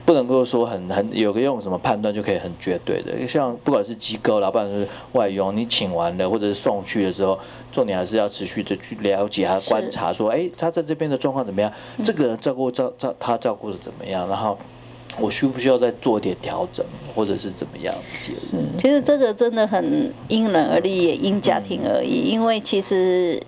[0.06, 7.38] 不能够说很很有个用什么判断就可以很绝对的，像不管是机构，老板是外佣，你请完了或者是送去的时候，
[7.72, 11.72] 重点还是要持续的去了解他观察，说，哎，他在这边的状况怎么样？
[12.04, 14.28] 这个人照顾照照他照顾的怎么样？
[14.28, 14.58] 然后
[15.20, 16.84] 我需不需要再做点调整，
[17.14, 17.94] 或者是怎么样？
[18.80, 23.42] 其实这个真的很因人而异，也因家庭而异，因为其实。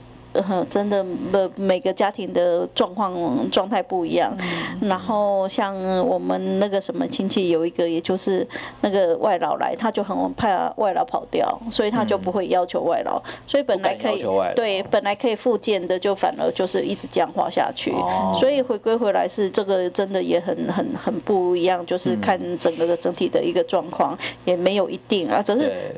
[0.71, 4.37] 真的，每每个家庭的状况状态不一样。
[4.39, 5.75] 嗯、然后像
[6.07, 8.47] 我们那个什么亲戚有一个，也就是
[8.81, 13.21] 那个外劳来，他就很怕外劳跑掉，所以他就不会要求外劳。
[13.25, 17.91] 嗯、所以本来可以对本来可以复健的，就反而就是一直僵化下去。
[17.93, 25.95] 哦、所以回归回来是这个真的也很很很不一样，就是看整个的整体的一个状况，也没有一定啊，只是。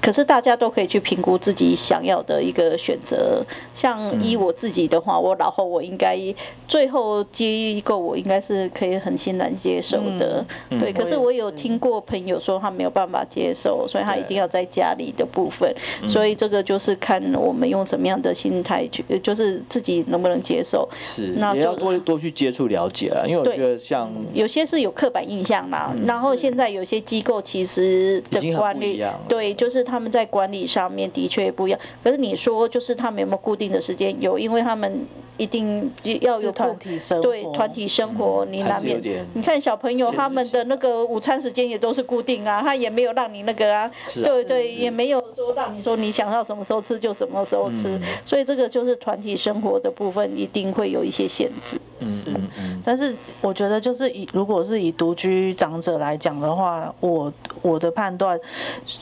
[0.00, 3.44] 可是大家都可以去评估自己想要的一个选择。
[3.74, 6.18] 像依我自己的话，我老后我应该
[6.66, 10.44] 最后接一个我应该是可以很欣然接受的。
[10.68, 15.74] 对，可是我有听过朋友说他没有办法接受，所以他一定要在家里的部分。
[16.08, 20.88] 所以这个就是看我们用什么样的心态去，就是自己能不能接受。
[21.00, 25.94] 是，那也要多多去接触了解了，因为我觉得像有些是有刻板印象啦。
[26.06, 29.84] 然后现在有些机构其实的观念，对，就是。
[29.90, 34.20] 他们在管理上面的确不一样，可是你说就是他们有没有固定的时间？
[34.22, 35.06] 有，因为他们
[35.36, 35.90] 一定
[36.20, 51.78] 要有团体生活，对团体生活，你难免你看小朋友他们的那个午餐时间也都是固定啊，他也没有让你那个啊，对对，也没有说让你说你想要什么时候吃就什么时候吃，所以这个就是团体生活的部分一定会有一些限制。
[51.98, 52.82] 嗯嗯嗯。
[52.84, 58.38] 但是我觉得就是以如果是以独居长者来讲的话，我我的判断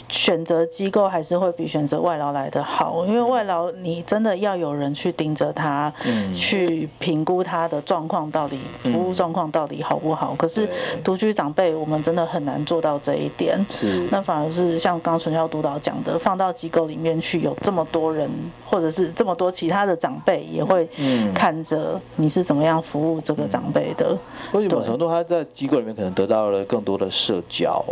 [0.09, 0.67] 选择。
[0.79, 10.35] 机构还是会比选择外劳来的好，因为外劳你真的要有人去盯着他，嗯、去评估他的状况到底，服务状况到底好不好。
[10.35, 10.69] 嗯、可是
[11.03, 13.59] 独居长辈，我们真的很难做到这一点。
[13.69, 18.31] 是，那反而是像刚纯孝督导讲的，放到机构里面去，有这么多人，
[18.65, 20.89] 或者是这么多其他的长辈，也会
[21.35, 24.17] 看着你是怎么样服务这个长辈的。
[24.53, 27.85] 所以某种程度，他在机构里面可能得到了更多的社交。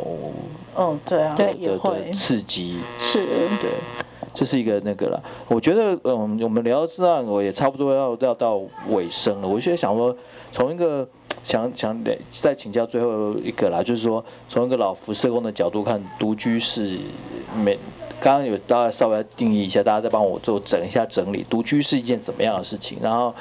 [0.76, 2.75] 哦，对啊，对，也会刺激。
[2.98, 3.18] 是，
[3.60, 3.70] 对，
[4.34, 5.22] 这是一个那个了。
[5.48, 9.48] 我觉得，嗯，我们聊到这样，我也差不多要要到尾声了。
[9.48, 10.16] 我现在想说，
[10.52, 11.08] 从一个
[11.42, 16.98] 想想再请教最后一个啦，就是说，从一个老福社工的角度看，独居是
[17.54, 17.78] 没，
[18.20, 22.98] 刚刚有大家稍微定义一下，大家再帮我做整一下整理，独居是一件怎么样的事情？
[23.00, 23.34] 然后，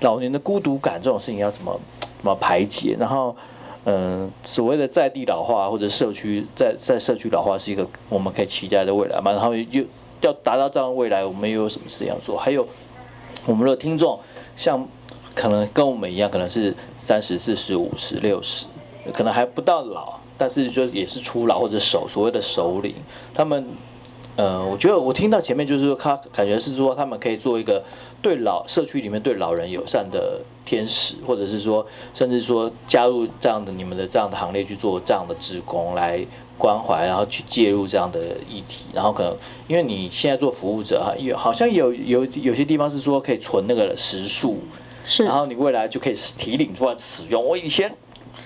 [0.00, 1.80] 老年的孤独感这种事情要怎么
[2.18, 2.96] 怎么排解？
[2.98, 3.36] 然后。
[3.84, 9.32] 嗯，所谓的在地老化或者社区在在社区老化是一个我们可以期待的未来嘛？
[9.32, 9.84] 然后又
[10.20, 12.38] 要达到这样的未来，我们又有什么事要做？
[12.38, 12.66] 还有
[13.46, 14.20] 我们的听众，
[14.56, 14.86] 像
[15.34, 18.66] 可能跟我们一样，可能是三十、四十、五十、六十，
[19.12, 22.94] 可能还不到老，但是就也是初老或者首所谓的首领，
[23.34, 23.66] 他们。
[24.34, 27.84] 呃，我觉得我听到前面就是说，他感觉是说他们可以做一个
[28.22, 31.84] 对老社区里面对老人友善的天使，或者是说，
[32.14, 36.24] 甚至说加入这样的你们的这样的行列去做这样的职工来
[36.56, 39.36] 关怀，然后去介入这样的议题，然后可能
[39.66, 44.60] 因为你现在做服务者啊，有好像有有有些地方是说可以存那个时数，
[45.04, 47.44] 是，然后你未来就可以提领出来使用。
[47.44, 47.92] 我以前。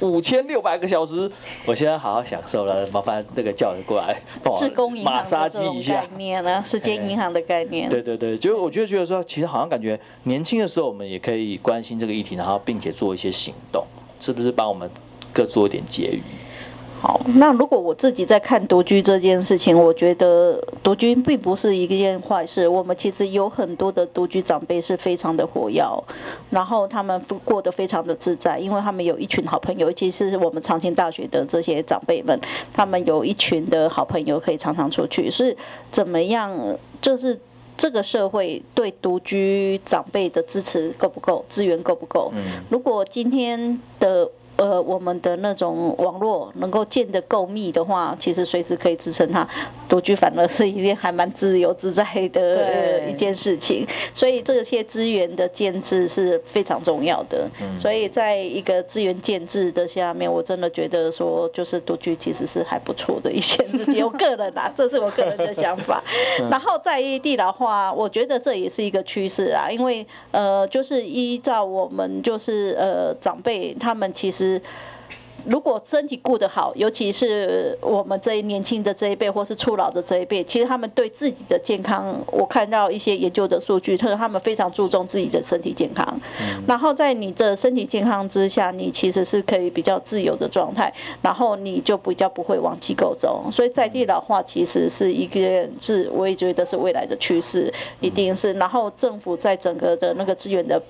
[0.01, 1.31] 五千六百个小时，
[1.65, 2.87] 我现在好好享受了。
[2.89, 6.03] 麻烦那个叫人过来帮我马杀鸡一下。
[6.03, 6.63] 概念呢？
[6.67, 7.89] 时间银行的概念。
[7.89, 13.87] 对对对，就我觉得觉得说，其实好像感觉年轻的时候我们也可以关心这个议题，然后并且做一些行动，
[14.21, 14.91] 是不是帮我们
[15.33, 16.23] 各做一点结语？
[16.99, 22.67] 好，那如果我自己在看独居这件事情，我觉得独居并不是一件坏事。
[22.67, 25.85] 我们其实有很多的独居长辈是非常的活跃，
[26.49, 32.41] 然后他们过得非常的自在，因为他们有一群好朋友，尤其是我们长青大学的这些长辈们，
[32.73, 35.31] 他们有一群的好朋友可以常常出去。
[35.31, 35.57] 是
[35.93, 36.79] 怎么样？
[37.03, 37.39] 就是
[37.77, 41.45] 这个社会对独居长辈的支持够不够？
[41.51, 42.33] 资源够不够？
[42.35, 44.31] 嗯，如果今天的。
[44.57, 49.47] 呃，我们的那种网络能够建得够密的话，其实随时可以支撑他
[49.87, 53.87] 独居，反而是一件还蛮自由自在的一件事情。
[54.15, 57.47] 所以这些资源的建制是非常重要的。
[57.79, 64.03] 所以在一个资源建制的下面，我真的觉得说，就是独居其实是还不错的一件事情。
[64.03, 66.03] 我个人啊， 这是我个人的想法。
[66.51, 74.46] 然后在异地的话，我觉得这也是一个趋势啊，因为呃，就是依照我们就是呃长辈他们其实。
[75.45, 86.21] 如果身体顾得好，尤其是我们这一年轻的这一辈，或是初老的这一辈，其实他们对自己的健康，我看到一些研究的数据，他说他们非常注重自己的身体健康。
[86.67, 90.93] 然后在你的身体健康之下，你其实是可以比较自由的状态，
[91.23, 93.49] 然后你就比较不会往机构走。
[93.53, 98.55] 所以在地老化其实是一个是，我也觉得是未来的趋势，一定是。
[98.55, 100.83] 然后政府在整个的那个资源的。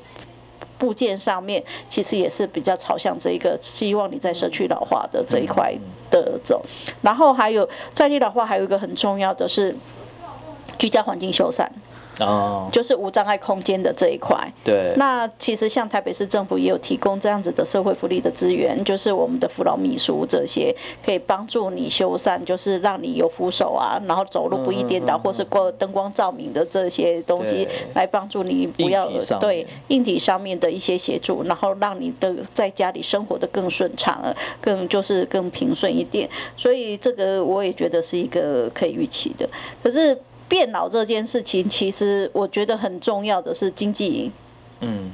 [0.78, 5.74] 部件上面其实也是比较朝向这一个，希望你在社区老化的这一块
[6.11, 6.65] 的走。
[7.03, 9.77] 然后还有在地老化，还有一个很重要的是
[10.78, 11.69] 居家环境修缮。
[12.18, 14.52] 哦，就是无障碍空间的这一块。
[14.64, 14.94] 对。
[14.97, 20.74] 那其实像台北市政府也有提供这样子的社会福利的资源，就是我们的扶老秘书这些
[21.05, 29.10] 可以帮助你修缮，就是让你有扶手啊，然后走路不易颠倒，或是过灯光照明的这些东西来帮助你不要
[29.40, 36.28] 对硬体上面的一些协助，然后让你的在家里生活的更顺畅，更就是更平顺一点。
[36.56, 39.48] 所以这个我也觉得是一个可以预期的，
[39.82, 40.18] 可是。
[40.48, 44.31] 变老这件事情，其实我觉得很重要的是经济，
[44.81, 45.10] 嗯，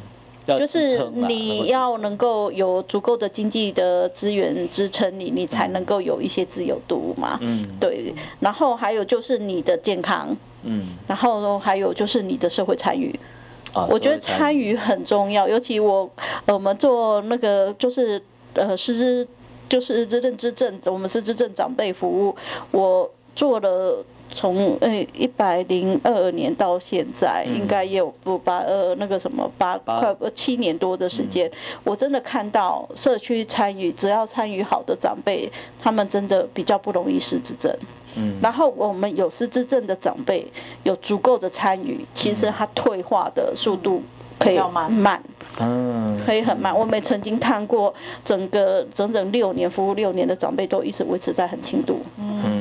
[0.47, 8.15] 就是你要能够有足够的经济的资源支撑你，你才能够有一些自由度嘛，嗯，对。
[8.41, 13.19] 然后还有就是你的健康，嗯，然后还有就是你的社会参与，
[13.73, 16.11] 啊，我觉得参与很重要，尤其我
[16.49, 18.23] 我们做那个就是
[18.53, 19.29] 呃失智
[19.71, 22.37] 就是认知症，我们失智症长辈服务，
[22.71, 24.05] 我做了。
[24.35, 31.51] 从诶一百零二年到现在，应该也有不八呃那个什么八快七年多的时间，
[31.85, 35.51] 我真的看到社区参与，只要参与好的长辈，
[35.81, 37.75] 他们真的比较不容易失智症。
[38.15, 40.47] 嗯，然后我们有失智症的长辈，
[40.83, 44.03] 有足够的参与，其实他退化的速度
[44.39, 44.59] 可以
[44.91, 45.23] 慢，
[45.59, 46.77] 嗯，可以很慢。
[46.79, 47.95] 我们曾经看过
[48.25, 52.01] 整个整整六年服务六年的长辈，都一直维持在很轻度。
[52.19, 52.52] 嗯。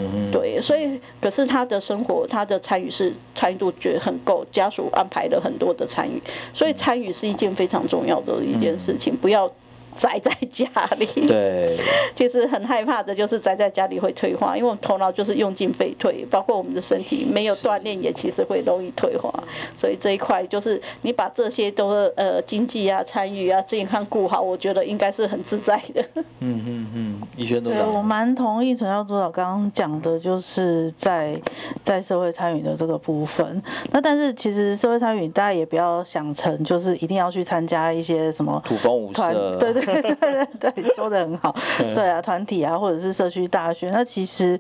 [0.62, 6.22] 所以可是他的生活，他的参与是参与度觉得很够，家属安排了很多的参与，
[6.54, 9.52] 所以参与是一件非常重要的一件事情，不要。
[9.98, 11.78] 宅在家里， 对，
[12.16, 19.44] 其实很害怕的就是宅在家里会退化，因为我们头脑就是用尽废退，包括我们的身体没有锻炼也其实会容易退化，
[19.78, 26.04] 所以这一块就是你把这些都呃经济啊、参与啊、健康顾好，我觉得应该是很自在的。
[26.40, 27.72] 嗯 嗯嗯，宜萱都。
[27.72, 31.40] 对，我蛮同意陈耀主导刚刚讲的，就是在
[31.84, 33.62] 在社会参与的这个部分。
[33.92, 39.81] 那但是其实社会参与，大家也不要想成就是一定要去参加一些什么土风舞社，对对。
[40.60, 41.56] 对说的很好。
[41.80, 44.60] 对啊，团体啊，或者是社区大学，那其实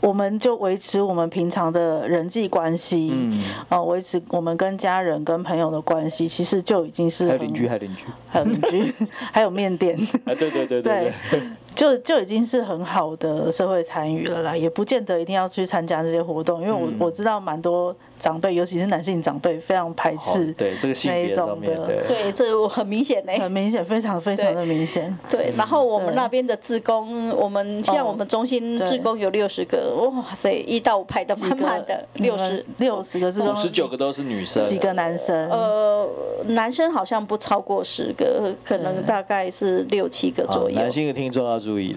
[0.00, 8.94] 我们就维持我们平常的人际关系，嗯，啊，维持我们跟家人、跟朋友的关系，其实就已经是还有邻居，还有邻居，还有邻居，
[9.32, 9.98] 还有面店。
[10.24, 11.42] 啊，对对对对，对。
[11.78, 25.16] 对就就已经是很好的社会参与了啦，也不见得一定要去参加这些活动，因为我我知道蛮多长辈，尤其是男性长辈，非常排斥对这个性别上面的，对，这我很明显呢，很明显，非常非常的明显。
[25.30, 32.64] 对，然后我们那边的志工，我们像我们中心志工有六十个，哇塞，一到五排的满满的，六十。
[32.78, 35.50] 六十个志工，十九个都是女生，几个男生？
[35.50, 36.08] 呃，
[36.46, 40.76] 男生好像不超过十个，可能大概是六七个左右。
[40.76, 41.92] 男性的听众要注意。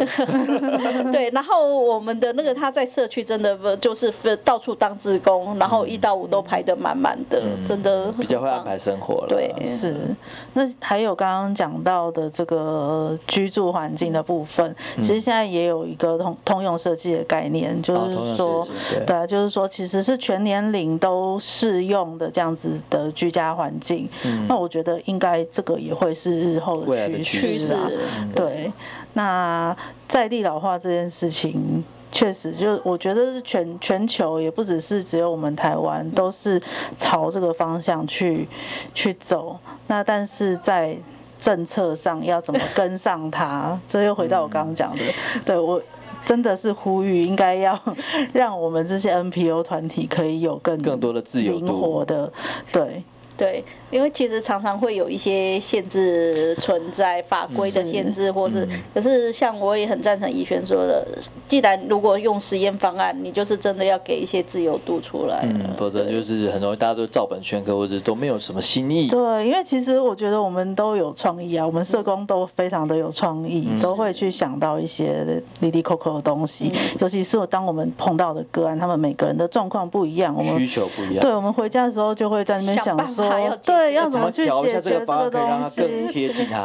[1.14, 4.11] 对，然后我们的那个他在社区真的不就是
[4.43, 9.27] 到处当志工，然后一到五都排得满满的，嗯、真的比较会安排生活了。
[9.30, 9.95] 对，是。
[10.53, 24.10] 那还有刚刚讲到的这个居住环境的部分，嗯、其实现在也有一个通通用设计的概念，就是说，对，对啊，就是说其实是全年龄都适用的这样子的居家环境。
[24.23, 27.88] 嗯、那我觉得应该这个也会是日后的趋势啊。
[28.34, 28.72] 对。
[29.14, 29.76] 那
[30.08, 36.62] 在地老化这件事情，确实就我觉得是全全球，也不只是只有我们台湾，都是
[36.98, 38.48] 朝这个方向去
[38.96, 39.60] 去走。
[39.88, 40.98] 那但是在
[41.40, 43.80] 政策上要怎么跟上它？
[43.90, 45.04] 这又回到我刚刚讲的，
[45.46, 45.82] 对我。
[46.24, 47.82] 真的是呼吁，应该要
[48.32, 52.32] 让我们这些 NPO 团体可以有更更多的自由、灵活的，
[52.72, 53.02] 对。
[53.38, 61.06] 对，因为其实常常会有一些限制存在，法规的限制，或是，可是像我也很赞成怡萱说的，
[61.48, 69.10] 既然如果用实验方案，你就是真的要给一些自由度出来，嗯，否则就是很容易大家都照本宣科，或者都没有什么新意。
[69.10, 83.30] 对，因为其实我觉得我们都有创意啊，我们社工都非常的有创意，嗯、都会去想到一些哩哩扣扣的东西，嗯、尤其是我当我们碰到的个案，他们每个人的状况不一样，我们需求不一样，对，我们回家的时候就会在那边想说。
[83.64, 85.82] 对，要怎么去解决这个东西？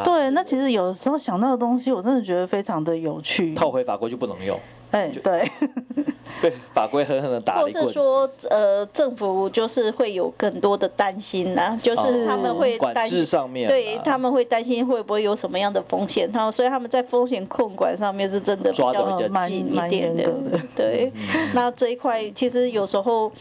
[0.05, 3.55] 对，那其实有的时候想到的东西，我真的觉得非常的有趣。
[3.55, 4.59] 套回法规就不能用。
[4.93, 5.51] 哎，对，
[6.40, 7.60] 被法规狠狠的打。
[7.60, 19.16] 或是说，呃，政府就是会有更多的担心呐，就是他们会管制上面，对，他们会担心会不会有什么样的风险，然后所以他们在风险控管上面是真的比较
[19.48, 20.32] 紧一点的。
[20.76, 21.12] 对，
[21.52, 23.32] 那这一块其实有时候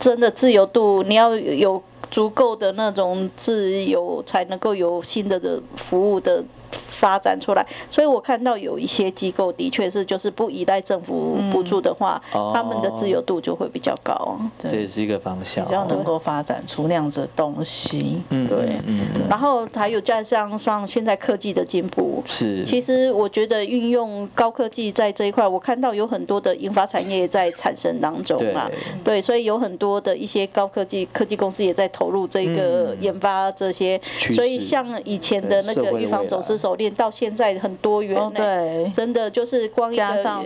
[0.00, 1.82] 真的自由度，你要有。
[2.14, 6.44] 足够的那种自由，才能够有新的的服务的。
[6.88, 14.38] 发展出来，所以我看到有一些机构的确是，就是不依赖政府补助的话，嗯、他们的自由度就会比较高。
[14.58, 18.22] 这也是一个方向，比较能够发展出那样子的东西。
[18.30, 28.68] 嗯，对，嗯，然后还有加上上现在科技的进步，是，其实我觉得运用高科技在这一块，我看到有很多的研发产业在产生当中嘛，
[29.04, 40.02] 对，对，所以有很多的一些高科技科技公司也在投入这个研发这些，嗯、所以像以前的那个预防走失手链到现在很多元，欸，对，真的就是光一个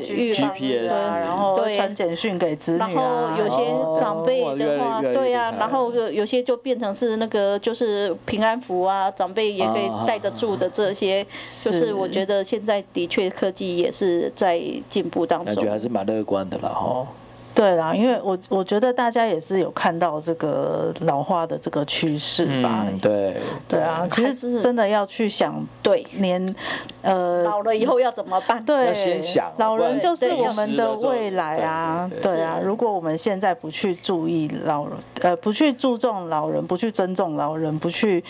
[0.09, 11.25] 预防 GPS 啊，然后传简讯给子女，啊，然后有些长辈的话，对啊，然后有些就变成是那个就是平安符啊，长辈也可以带得住的这些，
[11.63, 17.07] 就是我觉得现在的确科技也是在进步当中，感觉还是蛮乐观的了哈。
[17.59, 22.87] 对啦，因为我我觉得大家也是有看到这个老化的这个趋势吧。
[22.87, 23.37] 嗯、对
[23.67, 26.55] 对啊，其实真的要去想，对，年
[27.03, 28.65] 呃老了以后要怎么办？
[28.65, 32.07] 对，要先想，老人就是我们的未来啊。
[32.09, 38.23] 对，对，对，对啊，如果我们现在不去注意老人，呃，不去注重老人，不去尊重老人，不去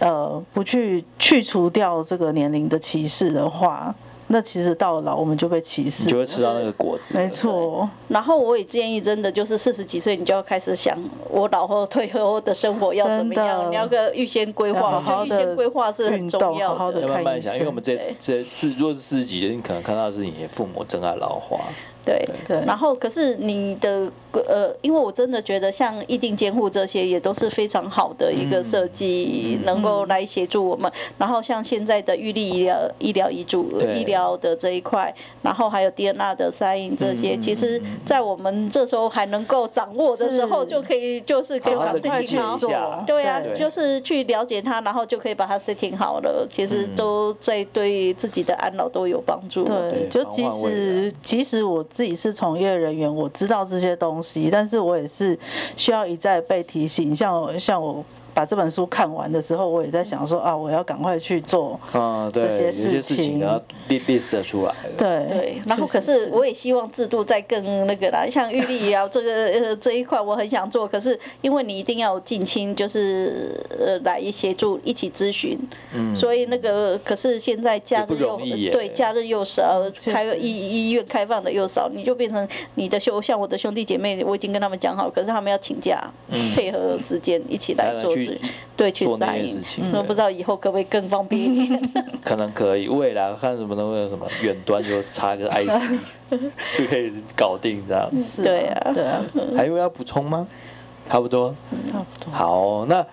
[0.00, 3.94] 呃，不去去除掉这个年龄的歧视的话。
[4.32, 7.14] 那其实到了老，我们就被歧视，就会吃到那个果子。
[7.14, 7.86] 没错。
[8.08, 10.98] 然后我也建议，真的就是四十几岁，你就要开始想，
[11.28, 13.70] 我老后退后的生活要怎么样？
[13.70, 16.78] 你要个预先规划，好好的预先规划是很重要的。
[16.78, 21.60] 好好的要慢慢想，因为我们这这是，如果是四十几岁，你可能看到的是你父母正在老化。
[22.04, 30.90] 对对，然后可是你的呃，因为我真的觉得像意定监护这些也都是非常好的一个设计，嗯、能够来协助我们。
[30.90, 43.04] 嗯、然后像现在的预立医疗、医疗遗嘱、医疗的这一块，然后还有 DNA 的筛印这些，嗯、其实，在我们这时候还能够掌握的时候，就可以就是可以把它 setting 好。
[43.06, 46.48] 对啊，对就是去了解它，然后就可以把它 setting 好了。
[46.50, 49.64] 其实都在对自己的安老都有帮助。
[49.64, 51.84] 对，对就即使即使我。
[51.92, 55.38] 自己是从业人员，我知道这些东西，但是我也是
[55.76, 57.14] 需要一再被提醒。
[57.14, 58.04] 像像我。
[58.34, 64.74] 把这本书看完的时候，我也在想说啊，我要赶快去做啊，这些事情，然后 list 出来。
[64.96, 65.12] 对。
[65.32, 75.58] 对，然后可是我也希望制度再更那个啦， 像玉立啊这个呃这一块我很想做，可是因为你一定要近亲，就是呃来协助一起咨询，
[75.94, 78.36] 嗯，所以那个可是现在假日又
[78.72, 86.10] 对假日又少，开医医院开放的又少，你就变成你的兄像我的兄弟姐妹，我已经跟他们讲好，可是他们要请假，
[86.54, 88.12] 配合时间一起来做。
[88.76, 91.90] 对，去做那件事情，那不知道以后可不可以更方便一点？
[92.24, 95.70] 可能可以，未来看什么能有什么远端就插个 IC
[96.76, 98.10] 就可以搞定这样。
[98.36, 99.22] 对啊，对啊。
[99.56, 100.46] 还有要补充吗？
[101.12, 101.54] 差不多，
[101.92, 102.32] 差不多。
[102.32, 103.04] 好，那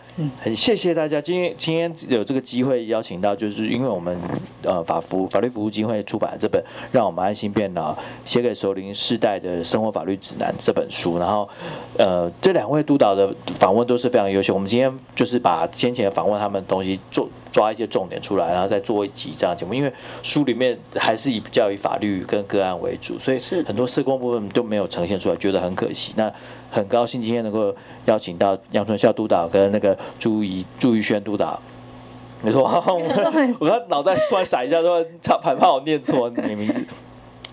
[0.41, 4.17] 很谢谢大家，今天今天有这个机会邀请到，就是因为我们
[4.63, 6.63] 呃法服法律服务基金会出版这本
[6.93, 7.91] 《让我们安心变老》，
[8.23, 11.49] 写给熟龄世代的生活法律指南这本书，然后
[11.97, 19.91] 呃这两位督导的访问都是非常优秀，我们今天就是把先前访问他们的东西做抓一些重点出来，然后再做一集这样节目，因为
[20.23, 26.13] 书里面还是以比较以法律跟个案为主，所以很多社工部分都没有呈现出来，觉得很可惜。
[26.15, 26.31] 那
[26.71, 27.75] 很高兴今天能够
[28.05, 31.59] 邀请到杨春孝督导跟那个朱怡朱怡轩督导。
[32.41, 32.63] 没错，
[33.59, 36.85] 我刚脑袋突然闪一下，突然怕怕我念错你名字。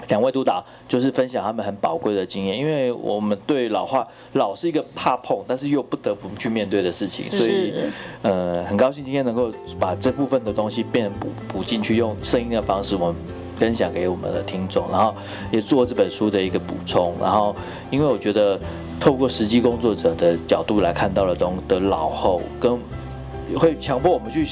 [0.08, 7.74] 两位督导就是分享他们很宝贵的经验，因为我们对老化老是一个怕碰，但是又不得不去面对的事情，所以
[8.22, 13.16] 呃很高兴今天能够把这部分的东西变补补进去，用声音的方式我们
[13.56, 15.14] 分享给我们的听众，然后
[15.50, 17.54] 也做这本书的一个补充，然后
[17.90, 18.58] 因为我觉得
[19.00, 22.78] 透过实际工作者的角度来看到的东的老后跟。
[23.56, 24.44] 会强迫我们去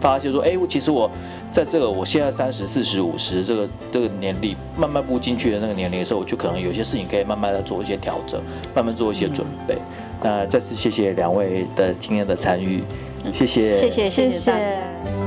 [0.00, 1.10] 发现说，哎，其实我
[1.50, 8.40] 在这个我现在三十四十五十这个这个年龄慢慢步进去的那个年龄的时候，我就可能有些事情可以慢慢的做一些调整，
[8.72, 9.76] 慢慢做一些准备。
[10.22, 12.84] 那再次谢谢两位的今天的参与，
[13.32, 15.25] 谢谢，谢谢，谢谢大家。